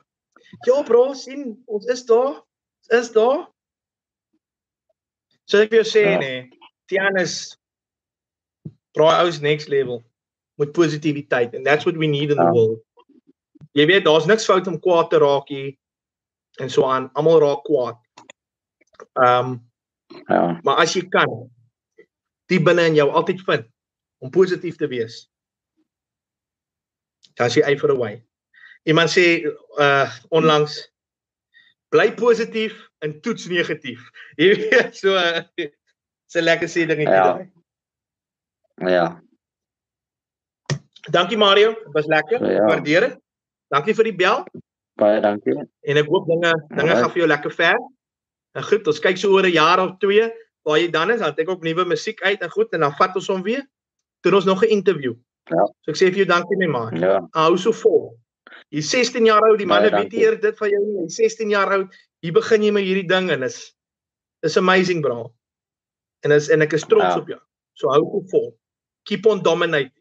[0.68, 2.42] Ja bro, sien, ons is daar.
[2.82, 3.48] Ons is daar.
[5.46, 6.20] So ek wil sê ja.
[6.20, 6.50] nee,
[6.88, 7.58] Tian is
[8.94, 10.04] bro, ou's next level
[10.60, 12.46] met positiwiteit and that's what we need in ja.
[12.46, 12.80] the world.
[13.74, 15.72] Jy weet, daar's niks fout om kwaad te raak hier
[16.60, 17.10] en so aan.
[17.14, 18.00] Almal raak kwaad.
[19.14, 19.60] Ehm um,
[20.28, 20.60] ja.
[20.64, 21.30] Maar as jy kan
[22.52, 23.68] die binne in jou altyd vind
[24.20, 25.24] om positief te wees.
[27.40, 28.20] Dan sê hy for away.
[28.84, 29.46] Iemand sê
[29.80, 30.78] uh onlangs
[31.92, 34.04] bly positief en toets negatief.
[34.42, 35.44] Jy weet so uh,
[36.32, 37.26] so lekker sê dingetjie ja.
[37.32, 37.50] daai.
[38.92, 39.06] Ja.
[41.12, 42.46] Dankie Mario, was lekker.
[42.46, 42.66] Ja.
[42.70, 43.18] Waardeer dit.
[43.74, 44.44] Dankie vir die bel.
[45.02, 45.58] Baie dankie.
[45.90, 47.82] En ek hoop dinge dinge gaan vir jou lekker ver.
[48.58, 50.30] En goed, ons kyk so oor 'n jaar of twee
[50.68, 53.16] waar jy dan is, dan ek ook nuwe musiek uit en goed en dan vat
[53.16, 53.64] ons hom weer.
[54.22, 55.16] Doen ons nog 'n interview.
[55.50, 55.66] Ja.
[55.82, 56.96] So ek sê vir jou dankie my man.
[56.96, 57.28] Ja.
[57.34, 58.18] Hou so vol.
[58.70, 61.02] Jy 16 jaar oud, die manne weet eer dit van jou nie.
[61.04, 63.74] Jy 16 jaar oud, hier begin jy met hierdie ding en is
[64.44, 65.34] is amazing bro.
[66.24, 67.18] En is en ek is trots ja.
[67.18, 67.40] op jou.
[67.74, 68.58] So hou op vol.
[69.10, 69.92] Keep on dominating.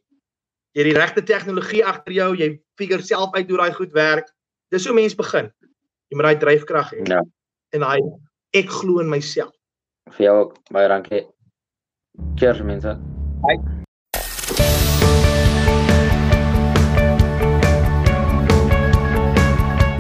[0.73, 4.29] Jy het die regte tegnologie agter jou, jy figure self uit hoe daai goed werk.
[4.71, 5.49] Dis hoe mense begin.
[6.11, 7.03] Jy moet daai dryfkrag hê.
[7.11, 7.21] Ja.
[7.75, 7.99] En daai
[8.55, 9.51] ek glo in myself.
[10.15, 11.25] Vir jou ook baie dankie.
[12.39, 12.95] Cheers mense.
[13.43, 13.59] Bye.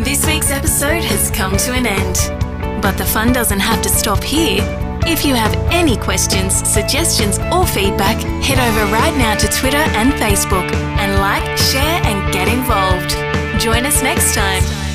[0.04, 2.30] This week's episode has come to an end.
[2.80, 4.62] But the fun doesn't have to stop here.
[5.02, 10.12] If you have any questions, suggestions, or feedback, head over right now to Twitter and
[10.12, 10.70] Facebook
[11.02, 13.29] and like, share, and get involved.
[13.60, 14.89] Join us next time.